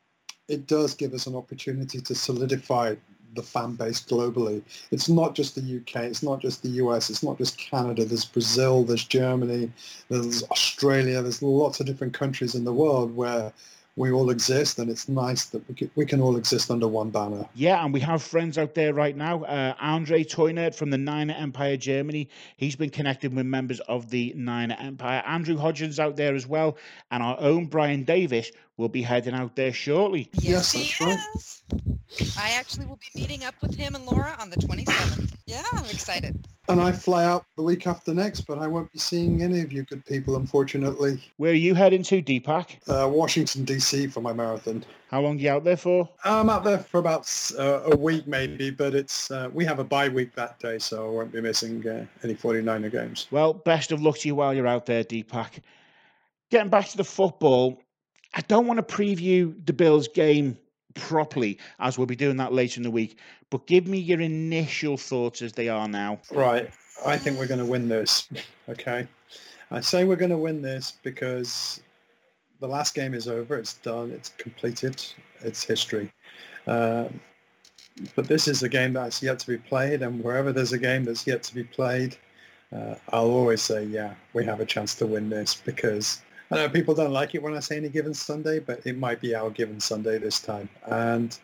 it 0.47 0.67
does 0.67 0.93
give 0.93 1.13
us 1.13 1.27
an 1.27 1.35
opportunity 1.35 1.99
to 1.99 2.15
solidify 2.15 2.95
the 3.35 3.43
fan 3.43 3.75
base 3.75 4.01
globally. 4.01 4.61
It's 4.91 5.09
not 5.09 5.35
just 5.35 5.55
the 5.55 5.61
UK, 5.61 6.03
it's 6.03 6.23
not 6.23 6.41
just 6.41 6.63
the 6.63 6.69
US, 6.69 7.09
it's 7.09 7.23
not 7.23 7.37
just 7.37 7.57
Canada. 7.57 8.05
There's 8.05 8.25
Brazil, 8.25 8.83
there's 8.83 9.05
Germany, 9.05 9.71
there's 10.09 10.43
Australia, 10.43 11.21
there's 11.21 11.41
lots 11.41 11.79
of 11.79 11.85
different 11.85 12.13
countries 12.13 12.55
in 12.55 12.63
the 12.63 12.73
world 12.73 13.15
where 13.15 13.53
we 13.95 14.11
all 14.11 14.29
exist, 14.29 14.79
and 14.79 14.89
it's 14.89 15.09
nice 15.09 15.45
that 15.45 15.67
we 15.67 15.75
can, 15.75 15.91
we 15.95 16.05
can 16.05 16.21
all 16.21 16.37
exist 16.37 16.71
under 16.71 16.87
one 16.87 17.09
banner. 17.09 17.45
Yeah, 17.55 17.83
and 17.83 17.93
we 17.93 17.99
have 18.01 18.23
friends 18.23 18.57
out 18.57 18.73
there 18.73 18.93
right 18.93 19.15
now. 19.15 19.43
Uh, 19.43 19.73
Andre 19.79 20.23
Toynert 20.23 20.75
from 20.75 20.89
the 20.89 20.97
Niner 20.97 21.33
Empire 21.33 21.77
Germany. 21.77 22.29
He's 22.57 22.75
been 22.75 22.89
connected 22.89 23.35
with 23.35 23.45
members 23.45 23.79
of 23.81 24.09
the 24.09 24.33
Niner 24.35 24.77
Empire. 24.79 25.21
Andrew 25.25 25.57
Hodgins 25.57 25.99
out 25.99 26.15
there 26.15 26.35
as 26.35 26.47
well, 26.47 26.77
and 27.11 27.21
our 27.21 27.37
own 27.39 27.65
Brian 27.65 28.03
Davis 28.03 28.51
will 28.77 28.89
be 28.89 29.01
heading 29.01 29.33
out 29.33 29.55
there 29.55 29.73
shortly. 29.73 30.29
Yes, 30.33 30.71
he 30.71 30.79
that's 30.79 31.01
right. 31.01 31.19
is. 31.35 31.63
I 32.37 32.51
actually 32.51 32.85
will 32.85 32.97
be 32.97 33.21
meeting 33.21 33.43
up 33.43 33.55
with 33.61 33.75
him 33.75 33.95
and 33.95 34.05
Laura 34.05 34.35
on 34.39 34.49
the 34.49 34.57
27th. 34.57 35.33
Yeah, 35.45 35.63
I'm 35.73 35.85
excited. 35.85 36.47
And 36.71 36.79
I 36.79 36.93
fly 36.93 37.25
out 37.25 37.43
the 37.57 37.63
week 37.63 37.85
after 37.85 38.13
next, 38.13 38.41
but 38.47 38.57
I 38.57 38.65
won't 38.65 38.89
be 38.93 38.97
seeing 38.97 39.43
any 39.43 39.59
of 39.59 39.73
you 39.73 39.83
good 39.83 40.05
people, 40.05 40.37
unfortunately. 40.37 41.21
Where 41.35 41.51
are 41.51 41.53
you 41.53 41.75
heading 41.75 42.01
to, 42.03 42.21
Dipak? 42.21 42.77
Uh, 42.87 43.09
Washington, 43.09 43.65
D.C. 43.65 44.07
for 44.07 44.21
my 44.21 44.31
marathon. 44.31 44.85
How 45.09 45.19
long 45.19 45.35
are 45.35 45.41
you 45.41 45.49
out 45.49 45.65
there 45.65 45.75
for? 45.75 46.07
I'm 46.23 46.49
out 46.49 46.63
there 46.63 46.77
for 46.77 46.99
about 46.99 47.29
uh, 47.59 47.81
a 47.91 47.97
week 47.97 48.25
maybe, 48.25 48.69
but 48.69 48.95
it's 48.95 49.29
uh, 49.31 49.49
we 49.51 49.65
have 49.65 49.79
a 49.79 49.83
bye 49.83 50.07
week 50.07 50.33
that 50.35 50.61
day, 50.61 50.79
so 50.79 51.05
I 51.05 51.09
won't 51.09 51.33
be 51.33 51.41
missing 51.41 51.85
uh, 51.85 52.05
any 52.23 52.35
49er 52.35 52.89
games. 52.89 53.27
Well, 53.31 53.51
best 53.53 53.91
of 53.91 54.01
luck 54.01 54.19
to 54.19 54.29
you 54.29 54.35
while 54.35 54.53
you're 54.53 54.65
out 54.65 54.85
there, 54.85 55.03
Dipak. 55.03 55.59
Getting 56.51 56.69
back 56.69 56.87
to 56.87 56.95
the 56.95 57.03
football, 57.03 57.81
I 58.33 58.39
don't 58.47 58.65
want 58.65 58.77
to 58.77 58.95
preview 58.95 59.53
the 59.65 59.73
Bills 59.73 60.07
game 60.07 60.57
properly, 60.93 61.57
as 61.79 61.97
we'll 61.97 62.07
be 62.07 62.15
doing 62.15 62.37
that 62.37 62.53
later 62.53 62.79
in 62.79 62.83
the 62.83 62.91
week, 62.91 63.17
but 63.49 63.67
give 63.67 63.87
me 63.87 63.97
your 63.97 64.21
initial 64.21 64.97
thoughts 64.97 65.41
as 65.41 65.53
they 65.53 65.69
are 65.69 65.87
now. 65.87 66.19
Right. 66.31 66.69
I 67.05 67.17
think 67.17 67.37
we're 67.37 67.47
going 67.47 67.59
to 67.59 67.65
win 67.65 67.87
this. 67.87 68.29
Okay, 68.69 69.07
I 69.71 69.81
say 69.81 70.03
we're 70.03 70.15
going 70.15 70.31
to 70.31 70.37
win 70.37 70.61
this 70.61 70.93
because 71.03 71.81
the 72.59 72.67
last 72.67 72.93
game 72.93 73.13
is 73.13 73.27
over. 73.27 73.57
It's 73.57 73.73
done. 73.75 74.11
It's 74.11 74.29
completed. 74.37 75.03
It's 75.41 75.63
history. 75.63 76.11
Uh, 76.67 77.05
but 78.15 78.27
this 78.27 78.47
is 78.47 78.63
a 78.63 78.69
game 78.69 78.93
that's 78.93 79.21
yet 79.21 79.39
to 79.39 79.47
be 79.47 79.57
played, 79.57 80.01
and 80.03 80.23
wherever 80.23 80.53
there's 80.53 80.73
a 80.73 80.77
game 80.77 81.05
that's 81.05 81.25
yet 81.27 81.43
to 81.43 81.55
be 81.55 81.63
played, 81.63 82.15
uh, 82.73 82.95
I'll 83.11 83.31
always 83.31 83.61
say, 83.61 83.83
yeah, 83.85 84.13
we 84.33 84.45
have 84.45 84.59
a 84.59 84.65
chance 84.65 84.95
to 84.95 85.05
win 85.05 85.29
this 85.29 85.55
because 85.55 86.21
I 86.51 86.57
know 86.57 86.69
people 86.69 86.93
don't 86.93 87.11
like 87.13 87.33
it 87.33 87.41
when 87.41 87.55
I 87.55 87.61
say 87.61 87.77
any 87.77 87.87
given 87.87 88.13
Sunday, 88.13 88.59
but 88.59 88.85
it 88.85 88.97
might 88.97 89.21
be 89.21 89.33
our 89.33 89.49
given 89.49 89.79
Sunday 89.79 90.17
this 90.17 90.41
time. 90.41 90.67
And 90.87 91.37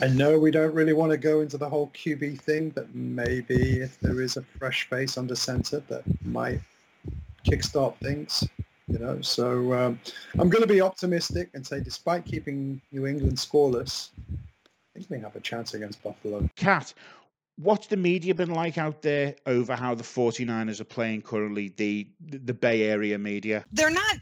I 0.00 0.08
know 0.08 0.40
we 0.40 0.50
don't 0.50 0.74
really 0.74 0.92
want 0.92 1.12
to 1.12 1.16
go 1.16 1.40
into 1.40 1.56
the 1.56 1.68
whole 1.68 1.92
QB 1.94 2.40
thing, 2.40 2.70
but 2.70 2.92
maybe 2.92 3.80
if 3.80 4.00
there 4.00 4.20
is 4.20 4.36
a 4.36 4.42
fresh 4.58 4.88
face 4.90 5.16
under 5.16 5.36
center 5.36 5.84
that 5.88 6.02
might 6.24 6.60
kickstart 7.44 7.96
things, 7.98 8.42
you 8.88 8.98
know. 8.98 9.20
So 9.20 9.72
um, 9.72 10.00
I'm 10.36 10.48
going 10.48 10.62
to 10.62 10.68
be 10.68 10.80
optimistic 10.80 11.50
and 11.54 11.64
say, 11.64 11.78
despite 11.78 12.24
keeping 12.24 12.80
New 12.90 13.06
England 13.06 13.36
scoreless, 13.36 14.10
I 14.28 14.98
think 14.98 15.10
we 15.10 15.20
have 15.20 15.36
a 15.36 15.40
chance 15.40 15.74
against 15.74 16.02
Buffalo. 16.02 16.50
Kat, 16.56 16.92
what's 17.58 17.88
the 17.88 17.96
media 17.96 18.34
been 18.34 18.52
like 18.52 18.78
out 18.78 19.02
there 19.02 19.34
over 19.46 19.74
how 19.74 19.94
the 19.94 20.04
49ers 20.04 20.80
are 20.80 20.84
playing 20.84 21.22
currently, 21.22 21.68
the 21.76 22.08
the 22.20 22.54
Bay 22.54 22.84
Area 22.84 23.18
media? 23.18 23.64
They're 23.72 23.90
not 23.90 24.16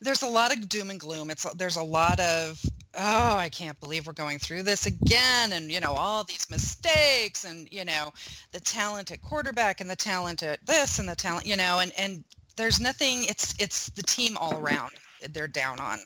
there's 0.00 0.22
a 0.22 0.28
lot 0.28 0.52
of 0.52 0.68
doom 0.68 0.90
and 0.90 1.00
gloom. 1.00 1.30
It's 1.30 1.44
there's 1.54 1.76
a 1.76 1.82
lot 1.82 2.20
of 2.20 2.62
oh, 2.98 3.36
I 3.36 3.48
can't 3.48 3.78
believe 3.80 4.06
we're 4.06 4.12
going 4.12 4.38
through 4.38 4.62
this 4.62 4.86
again 4.86 5.52
and 5.52 5.70
you 5.70 5.80
know 5.80 5.92
all 5.92 6.24
these 6.24 6.48
mistakes 6.50 7.44
and 7.44 7.68
you 7.72 7.84
know 7.84 8.12
the 8.52 8.60
talent 8.60 9.10
at 9.10 9.22
quarterback 9.22 9.80
and 9.80 9.88
the 9.88 9.96
talent 9.96 10.42
at 10.42 10.64
this 10.66 10.98
and 10.98 11.08
the 11.08 11.16
talent, 11.16 11.46
you 11.46 11.56
know, 11.56 11.80
and 11.80 11.92
and 11.98 12.24
there's 12.56 12.80
nothing 12.80 13.24
it's 13.24 13.54
it's 13.58 13.88
the 13.90 14.02
team 14.02 14.36
all 14.38 14.54
around 14.58 14.92
they're 15.32 15.48
down 15.48 15.80
on. 15.80 15.98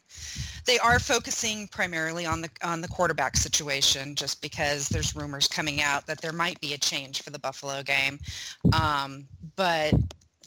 They 0.67 0.79
are 0.79 0.99
focusing 0.99 1.69
primarily 1.69 2.27
on 2.27 2.41
the 2.43 2.51
on 2.63 2.81
the 2.81 2.89
quarterback 2.89 3.37
situation, 3.37 4.15
just 4.15 4.43
because 4.43 4.89
there's 4.89 5.17
rumors 5.17 5.49
coming 5.49 5.83
out 5.83 6.07
that 6.07 6.21
there 6.21 6.33
might 6.33 6.61
be 6.61 6.75
a 6.75 6.79
change 6.79 7.23
for 7.23 7.31
the 7.31 7.39
Buffalo 7.39 7.83
game. 7.83 8.19
Um, 8.73 9.27
but 9.57 9.95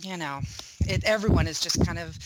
you 0.02 0.18
know, 0.18 0.42
it, 0.82 1.04
everyone 1.06 1.48
is 1.48 1.60
just 1.60 1.86
kind 1.86 2.00
of, 2.00 2.18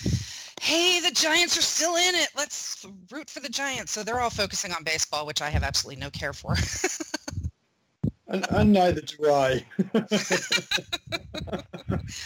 hey, 0.61 0.99
the 0.99 1.11
Giants 1.11 1.57
are 1.57 1.61
still 1.61 1.95
in 1.95 2.15
it. 2.15 2.29
Let's 2.35 2.85
root 3.11 3.29
for 3.29 3.39
the 3.39 3.49
Giants. 3.49 3.91
So 3.91 4.03
they're 4.03 4.19
all 4.19 4.29
focusing 4.29 4.71
on 4.71 4.83
baseball, 4.83 5.25
which 5.25 5.41
I 5.41 5.49
have 5.49 5.63
absolutely 5.63 6.01
no 6.01 6.09
care 6.09 6.33
for. 6.33 6.55
And, 8.29 8.45
and 8.49 8.73
neither 8.73 9.01
do 9.01 9.31
I. 9.31 9.65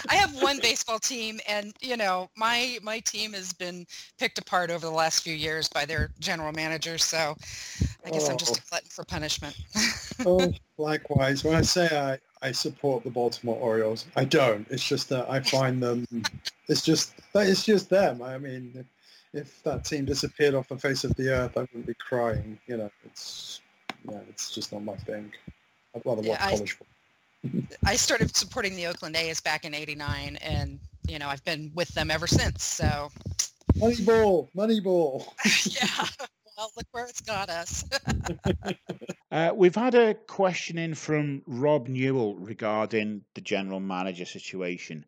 I 0.10 0.16
have 0.16 0.42
one 0.42 0.60
baseball 0.60 1.00
team, 1.00 1.40
and 1.48 1.74
you 1.80 1.96
know 1.98 2.30
my 2.36 2.80
my 2.82 3.00
team 3.00 3.34
has 3.34 3.54
been 3.54 3.86
picked 4.18 4.40
apart 4.40 4.72
over 4.72 4.86
the 4.86 4.92
last 4.92 5.24
few 5.24 5.36
years 5.36 5.68
by 5.68 5.86
their 5.86 6.12
general 6.20 6.52
managers. 6.54 7.04
So 7.06 7.36
I 8.06 8.10
guess 8.10 8.28
oh. 8.28 8.32
I'm 8.32 8.38
just 8.38 8.58
a 8.58 8.62
oh. 8.62 8.66
glutton 8.70 8.90
for 8.90 9.06
punishment. 9.06 9.56
oh, 10.26 10.52
likewise. 10.78 11.44
When 11.44 11.56
I 11.56 11.62
say 11.62 11.88
I, 11.96 12.18
I 12.48 12.52
support 12.52 13.04
the 13.04 13.12
Baltimore 13.12 13.58
Orioles, 13.58 14.06
I 14.16 14.26
don't. 14.26 14.66
It's 14.70 14.88
just 14.88 15.10
that 15.10 15.30
I 15.30 15.40
find 15.42 15.82
them. 15.84 16.08
It's 16.68 16.82
just 16.82 17.14
that 17.34 17.48
it's 17.48 17.64
just 17.64 17.90
them. 17.90 18.22
I 18.24 18.40
mean, 18.40 18.72
if, 18.76 18.86
if 19.34 19.64
that 19.64 19.86
team 19.86 20.06
disappeared 20.06 20.56
off 20.56 20.68
the 20.68 20.78
face 20.78 21.04
of 21.04 21.16
the 21.16 21.30
earth, 21.30 21.58
I 21.58 21.62
wouldn't 21.62 21.86
be 21.86 21.94
crying. 21.96 22.58
You 22.68 22.78
know, 22.78 22.92
it's 23.06 23.62
yeah, 24.10 24.20
it's 24.30 24.52
just 24.52 24.74
not 24.74 24.84
my 24.84 24.96
thing. 24.96 25.32
I'd 25.96 26.02
rather 26.06 26.22
watch 26.22 26.40
yeah, 26.40 26.50
college 26.50 26.72
football. 26.72 27.78
I 27.86 27.96
started 27.96 28.36
supporting 28.36 28.76
the 28.76 28.88
Oakland 28.88 29.16
A's 29.16 29.42
back 29.42 29.66
in 29.66 29.74
'89, 29.74 30.38
and 30.38 30.80
you 31.08 31.20
know 31.20 31.28
I've 31.28 31.44
been 31.44 31.72
with 31.74 31.90
them 31.90 32.12
ever 32.12 32.28
since. 32.28 32.64
So, 32.64 33.10
Moneyball, 33.74 34.48
Moneyball. 34.56 35.26
yeah. 35.66 36.08
Well, 36.58 36.72
look 36.78 36.86
where 36.92 37.06
it's 37.06 37.22
got 37.22 37.50
us. 37.50 37.86
uh, 39.32 39.52
we've 39.56 39.76
had 39.76 39.96
a 39.96 40.14
question 40.14 40.78
in 40.78 40.94
from 40.94 41.42
Rob 41.48 41.88
Newell 41.88 42.36
regarding 42.36 43.24
the 43.34 43.42
general 43.42 43.80
manager 43.80 44.26
situation. 44.26 45.06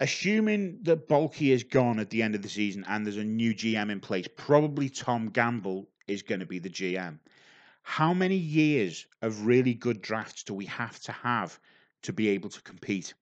Assuming 0.00 0.80
that 0.82 1.08
Baalke 1.08 1.52
is 1.52 1.62
gone 1.62 2.00
at 2.00 2.10
the 2.10 2.22
end 2.22 2.34
of 2.34 2.42
the 2.42 2.48
season 2.48 2.84
and 2.88 3.06
there's 3.06 3.16
a 3.16 3.24
new 3.24 3.54
GM 3.54 3.90
in 3.90 4.00
place, 4.00 4.26
probably 4.36 4.90
Tom 4.90 5.30
Gamble 5.30 5.88
is 6.08 6.22
going 6.22 6.40
to 6.40 6.46
be 6.46 6.58
the 6.58 6.68
GM 6.68 7.18
how 7.84 8.14
many 8.14 8.36
years 8.36 9.06
of 9.22 9.46
really 9.46 9.74
good 9.74 10.02
drafts 10.02 10.42
do 10.42 10.54
we 10.54 10.66
have 10.66 10.98
to 11.00 11.12
have 11.12 11.60
to 12.02 12.12
be 12.12 12.28
able 12.30 12.48
to 12.48 12.62
compete? 12.62 13.14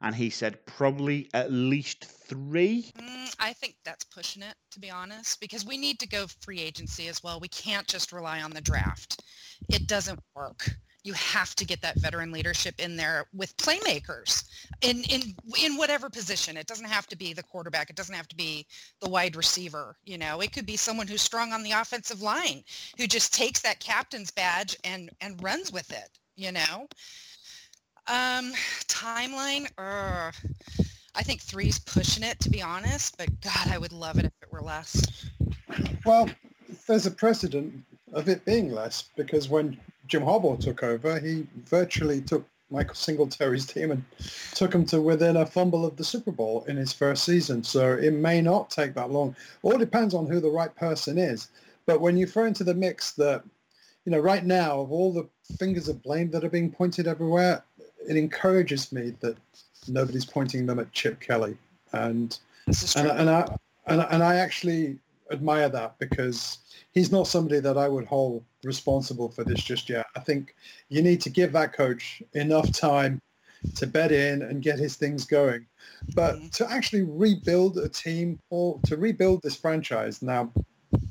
And 0.00 0.14
he 0.14 0.30
said 0.30 0.64
probably 0.64 1.28
at 1.34 1.52
least 1.52 2.04
three. 2.04 2.90
Mm, 2.96 3.36
I 3.38 3.52
think 3.52 3.74
that's 3.84 4.04
pushing 4.04 4.42
it, 4.42 4.54
to 4.70 4.80
be 4.80 4.88
honest, 4.88 5.40
because 5.40 5.66
we 5.66 5.76
need 5.76 5.98
to 5.98 6.08
go 6.08 6.26
free 6.40 6.60
agency 6.60 7.08
as 7.08 7.22
well. 7.22 7.38
We 7.38 7.48
can't 7.48 7.86
just 7.86 8.12
rely 8.12 8.40
on 8.40 8.52
the 8.52 8.62
draft. 8.62 9.22
It 9.68 9.86
doesn't 9.86 10.20
work 10.34 10.70
you 11.02 11.12
have 11.14 11.54
to 11.56 11.64
get 11.64 11.80
that 11.82 11.98
veteran 11.98 12.30
leadership 12.30 12.74
in 12.78 12.96
there 12.96 13.26
with 13.34 13.56
playmakers 13.56 14.44
in 14.82 15.02
in 15.04 15.34
in 15.62 15.76
whatever 15.76 16.10
position. 16.10 16.56
It 16.56 16.66
doesn't 16.66 16.86
have 16.86 17.06
to 17.08 17.16
be 17.16 17.32
the 17.32 17.42
quarterback. 17.42 17.90
It 17.90 17.96
doesn't 17.96 18.14
have 18.14 18.28
to 18.28 18.36
be 18.36 18.66
the 19.00 19.08
wide 19.08 19.36
receiver. 19.36 19.96
You 20.04 20.18
know, 20.18 20.40
it 20.40 20.52
could 20.52 20.66
be 20.66 20.76
someone 20.76 21.06
who's 21.06 21.22
strong 21.22 21.52
on 21.52 21.62
the 21.62 21.72
offensive 21.72 22.22
line 22.22 22.62
who 22.98 23.06
just 23.06 23.34
takes 23.34 23.60
that 23.62 23.80
captain's 23.80 24.30
badge 24.30 24.76
and 24.84 25.10
and 25.20 25.42
runs 25.42 25.72
with 25.72 25.90
it. 25.90 26.18
You 26.36 26.52
know, 26.52 26.88
um, 28.06 28.52
timeline. 28.88 29.70
Uh, 29.78 30.32
I 31.14 31.22
think 31.22 31.40
three's 31.40 31.78
pushing 31.78 32.22
it 32.22 32.38
to 32.40 32.50
be 32.50 32.62
honest, 32.62 33.16
but 33.18 33.28
God, 33.40 33.68
I 33.68 33.78
would 33.78 33.92
love 33.92 34.18
it 34.18 34.26
if 34.26 34.32
it 34.42 34.52
were 34.52 34.62
less. 34.62 35.28
Well, 36.04 36.28
there's 36.86 37.06
a 37.06 37.10
precedent 37.10 37.84
of 38.12 38.28
it 38.28 38.44
being 38.44 38.72
less 38.72 39.04
because 39.16 39.48
when 39.48 39.78
Jim 40.10 40.22
Harbaugh 40.22 40.60
took 40.60 40.82
over, 40.82 41.18
he 41.20 41.46
virtually 41.66 42.20
took 42.20 42.44
Michael 42.70 42.94
Singletary's 42.94 43.66
team 43.66 43.92
and 43.92 44.04
took 44.54 44.74
him 44.74 44.84
to 44.86 45.00
within 45.00 45.36
a 45.36 45.46
fumble 45.46 45.86
of 45.86 45.96
the 45.96 46.04
Super 46.04 46.32
Bowl 46.32 46.64
in 46.68 46.76
his 46.76 46.92
first 46.92 47.24
season. 47.24 47.62
So 47.64 47.94
it 47.94 48.12
may 48.12 48.42
not 48.42 48.70
take 48.70 48.94
that 48.94 49.10
long. 49.10 49.34
All 49.62 49.78
depends 49.78 50.12
on 50.12 50.26
who 50.26 50.40
the 50.40 50.50
right 50.50 50.74
person 50.76 51.16
is. 51.16 51.48
But 51.86 52.00
when 52.00 52.16
you 52.16 52.26
throw 52.26 52.44
into 52.44 52.64
the 52.64 52.74
mix 52.74 53.12
that, 53.12 53.42
you 54.04 54.12
know, 54.12 54.18
right 54.18 54.44
now, 54.44 54.80
of 54.80 54.92
all 54.92 55.12
the 55.12 55.28
fingers 55.58 55.88
of 55.88 56.02
blame 56.02 56.30
that 56.32 56.44
are 56.44 56.50
being 56.50 56.70
pointed 56.70 57.06
everywhere, 57.06 57.62
it 58.08 58.16
encourages 58.16 58.92
me 58.92 59.14
that 59.20 59.36
nobody's 59.88 60.24
pointing 60.24 60.66
them 60.66 60.78
at 60.78 60.92
Chip 60.92 61.20
Kelly. 61.20 61.56
And 61.92 62.38
and, 62.96 63.08
and 63.08 63.30
I 63.30 63.56
and, 63.86 64.06
and 64.10 64.22
I 64.22 64.36
actually 64.36 64.98
admire 65.30 65.68
that 65.68 65.98
because 65.98 66.58
he's 66.92 67.12
not 67.12 67.26
somebody 67.26 67.60
that 67.60 67.78
I 67.78 67.88
would 67.88 68.06
hold 68.06 68.44
responsible 68.64 69.28
for 69.28 69.44
this 69.44 69.62
just 69.62 69.88
yet. 69.88 70.06
I 70.16 70.20
think 70.20 70.54
you 70.88 71.02
need 71.02 71.20
to 71.22 71.30
give 71.30 71.52
that 71.52 71.72
coach 71.72 72.22
enough 72.34 72.72
time 72.72 73.20
to 73.76 73.86
bed 73.86 74.12
in 74.12 74.42
and 74.42 74.62
get 74.62 74.78
his 74.78 74.96
things 74.96 75.24
going. 75.24 75.66
But 76.14 76.36
mm-hmm. 76.36 76.48
to 76.48 76.70
actually 76.70 77.02
rebuild 77.02 77.78
a 77.78 77.88
team 77.88 78.38
or 78.50 78.80
to 78.86 78.96
rebuild 78.96 79.42
this 79.42 79.56
franchise 79.56 80.22
now, 80.22 80.52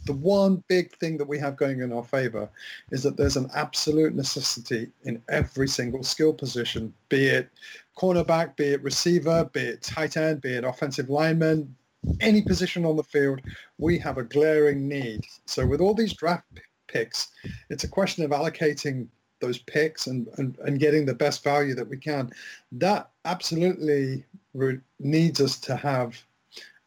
the 0.05 0.13
one 0.13 0.63
big 0.67 0.95
thing 0.97 1.17
that 1.17 1.27
we 1.27 1.39
have 1.39 1.55
going 1.55 1.81
in 1.81 1.93
our 1.93 2.03
favor 2.03 2.49
is 2.91 3.03
that 3.03 3.15
there's 3.15 3.37
an 3.37 3.49
absolute 3.55 4.13
necessity 4.13 4.89
in 5.03 5.21
every 5.29 5.67
single 5.67 6.03
skill 6.03 6.33
position, 6.33 6.93
be 7.07 7.27
it 7.27 7.49
cornerback, 7.97 8.55
be 8.57 8.65
it 8.65 8.83
receiver, 8.83 9.49
be 9.53 9.61
it 9.61 9.81
tight 9.81 10.17
end, 10.17 10.41
be 10.41 10.53
it 10.53 10.63
offensive 10.63 11.09
lineman, 11.09 11.73
any 12.19 12.41
position 12.41 12.85
on 12.85 12.95
the 12.95 13.03
field, 13.03 13.41
we 13.77 13.97
have 13.99 14.17
a 14.17 14.23
glaring 14.23 14.87
need. 14.87 15.25
So 15.45 15.65
with 15.65 15.81
all 15.81 15.93
these 15.93 16.13
draft 16.13 16.45
picks, 16.87 17.29
it's 17.69 17.83
a 17.83 17.89
question 17.89 18.23
of 18.23 18.31
allocating 18.31 19.07
those 19.39 19.59
picks 19.59 20.07
and, 20.07 20.27
and, 20.37 20.57
and 20.59 20.79
getting 20.79 21.05
the 21.05 21.13
best 21.13 21.43
value 21.43 21.73
that 21.75 21.87
we 21.87 21.97
can. 21.97 22.29
That 22.73 23.09
absolutely 23.25 24.25
re- 24.53 24.79
needs 24.99 25.39
us 25.39 25.57
to 25.61 25.75
have 25.75 26.21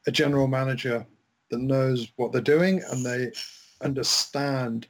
a 0.06 0.10
general 0.10 0.48
manager 0.48 1.06
that 1.50 1.60
knows 1.60 2.12
what 2.16 2.32
they're 2.32 2.40
doing 2.40 2.82
and 2.90 3.04
they 3.04 3.30
understand 3.82 4.86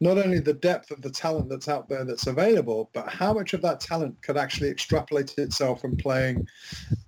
not 0.00 0.16
only 0.16 0.40
the 0.40 0.54
depth 0.54 0.90
of 0.90 1.02
the 1.02 1.10
talent 1.10 1.50
that's 1.50 1.68
out 1.68 1.88
there 1.88 2.04
that's 2.04 2.26
available, 2.26 2.90
but 2.94 3.08
how 3.08 3.34
much 3.34 3.52
of 3.52 3.60
that 3.62 3.80
talent 3.80 4.20
could 4.22 4.36
actually 4.36 4.70
extrapolate 4.70 5.36
itself 5.36 5.80
from 5.80 5.96
playing 5.96 6.46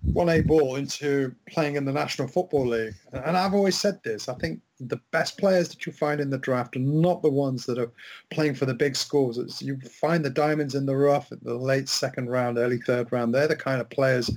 1A 0.09 0.47
ball 0.47 0.77
into 0.77 1.35
playing 1.49 1.77
in 1.77 1.87
the 1.87 1.93
National 1.93 2.29
Football 2.29 2.69
League. 2.69 2.95
And 3.13 3.37
I've 3.37 3.55
always 3.55 3.79
said 3.79 3.99
this, 4.05 4.29
I 4.29 4.35
think 4.35 4.61
the 4.79 5.01
best 5.11 5.39
players 5.39 5.69
that 5.71 5.87
you 5.87 5.93
find 5.93 6.21
in 6.21 6.29
the 6.29 6.39
draft 6.39 6.77
are 6.77 6.81
not 6.81 7.23
the 7.23 7.31
ones 7.31 7.65
that 7.67 7.79
are 7.79 7.93
playing 8.31 8.57
for 8.57 8.67
the 8.67 8.75
big 8.75 8.95
schools. 8.95 9.39
It's, 9.39 9.63
you 9.63 9.79
find 9.81 10.23
the 10.23 10.31
diamonds 10.31 10.75
in 10.75 10.85
the 10.85 10.97
rough 10.97 11.33
at 11.33 11.43
the 11.43 11.55
late 11.55 11.89
second 11.89 12.29
round, 12.29 12.59
early 12.59 12.79
third 12.79 13.11
round. 13.11 13.35
They're 13.35 13.49
the 13.49 13.57
kind 13.57 13.81
of 13.81 13.89
players 13.89 14.31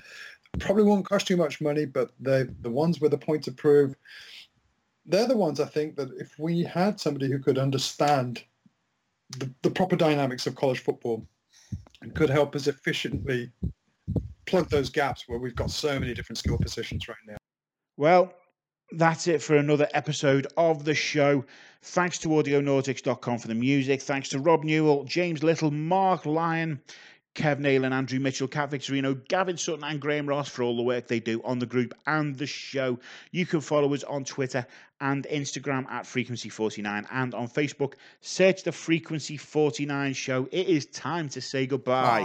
probably 0.59 0.83
won't 0.83 1.05
cost 1.05 1.29
you 1.29 1.37
much 1.37 1.61
money, 1.61 1.85
but 1.85 2.11
they're 2.19 2.49
the 2.61 2.69
ones 2.69 2.99
with 2.99 3.13
a 3.13 3.17
point 3.17 3.43
to 3.43 3.51
prove 3.51 3.95
they're 5.05 5.27
the 5.27 5.37
ones 5.37 5.59
I 5.59 5.65
think 5.65 5.95
that 5.95 6.09
if 6.17 6.37
we 6.39 6.63
had 6.63 6.99
somebody 6.99 7.29
who 7.29 7.39
could 7.39 7.57
understand 7.57 8.43
the, 9.37 9.51
the 9.61 9.69
proper 9.69 9.95
dynamics 9.95 10.47
of 10.47 10.55
college 10.55 10.79
football 10.79 11.27
and 12.01 12.13
could 12.13 12.29
help 12.29 12.55
us 12.55 12.67
efficiently 12.67 13.51
plug 14.45 14.69
those 14.69 14.89
gaps 14.89 15.23
where 15.27 15.39
we've 15.39 15.55
got 15.55 15.71
so 15.71 15.99
many 15.99 16.13
different 16.13 16.37
skill 16.37 16.57
positions 16.57 17.07
right 17.07 17.17
now. 17.27 17.37
Well, 17.97 18.33
that's 18.91 19.27
it 19.27 19.41
for 19.41 19.55
another 19.55 19.87
episode 19.93 20.47
of 20.57 20.85
the 20.85 20.93
show. 20.93 21.43
Thanks 21.81 22.17
to 22.19 22.27
audionautix.com 22.29 23.39
for 23.39 23.47
the 23.47 23.55
music. 23.55 24.01
Thanks 24.01 24.29
to 24.29 24.39
Rob 24.39 24.63
Newell, 24.63 25.03
James 25.05 25.43
Little, 25.43 25.71
Mark 25.71 26.25
Lyon, 26.25 26.79
Kev 27.35 27.59
Neylon 27.59 27.85
and 27.85 27.93
Andrew 27.93 28.19
Mitchell, 28.19 28.47
Kat 28.47 28.71
Victorino, 28.71 29.13
Gavin 29.27 29.57
Sutton 29.57 29.83
and 29.83 29.99
Graeme 29.99 30.27
Ross 30.27 30.47
for 30.47 30.63
all 30.63 30.77
the 30.77 30.81
work 30.81 31.07
they 31.07 31.19
do 31.19 31.41
on 31.43 31.59
the 31.59 31.65
group 31.65 31.93
and 32.07 32.35
the 32.37 32.47
show. 32.47 32.97
You 33.31 33.45
can 33.45 33.59
follow 33.59 33.93
us 33.93 34.03
on 34.03 34.23
Twitter 34.23 34.65
and 35.01 35.27
Instagram 35.29 35.85
at 35.91 36.05
Frequency49 36.05 37.05
and 37.11 37.35
on 37.35 37.49
Facebook. 37.49 37.95
Search 38.21 38.63
the 38.63 38.71
Frequency 38.71 39.35
49 39.35 40.13
show. 40.13 40.47
It 40.51 40.67
is 40.67 40.85
time 40.87 41.27
to 41.29 41.41
say 41.41 41.67
goodbye. 41.67 42.21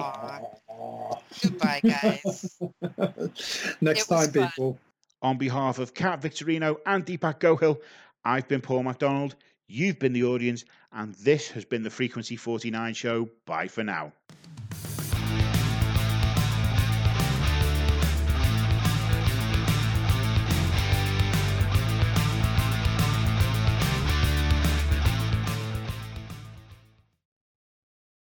Aww. 0.70 1.20
Goodbye, 1.42 1.80
guys. 1.82 2.58
Next 3.80 4.06
time, 4.06 4.30
fun. 4.30 4.48
people. 4.48 4.78
On 5.22 5.36
behalf 5.36 5.78
of 5.78 5.92
Kat 5.92 6.22
Victorino 6.22 6.76
and 6.86 7.04
Dipak 7.04 7.40
Gohil, 7.40 7.78
I've 8.24 8.48
been 8.48 8.60
Paul 8.60 8.84
McDonald. 8.84 9.34
You've 9.66 9.98
been 9.98 10.12
the 10.12 10.24
audience, 10.24 10.64
and 10.92 11.14
this 11.16 11.48
has 11.50 11.64
been 11.64 11.82
the 11.82 11.90
Frequency 11.90 12.36
49 12.36 12.94
show. 12.94 13.28
Bye 13.44 13.68
for 13.68 13.84
now. 13.84 14.12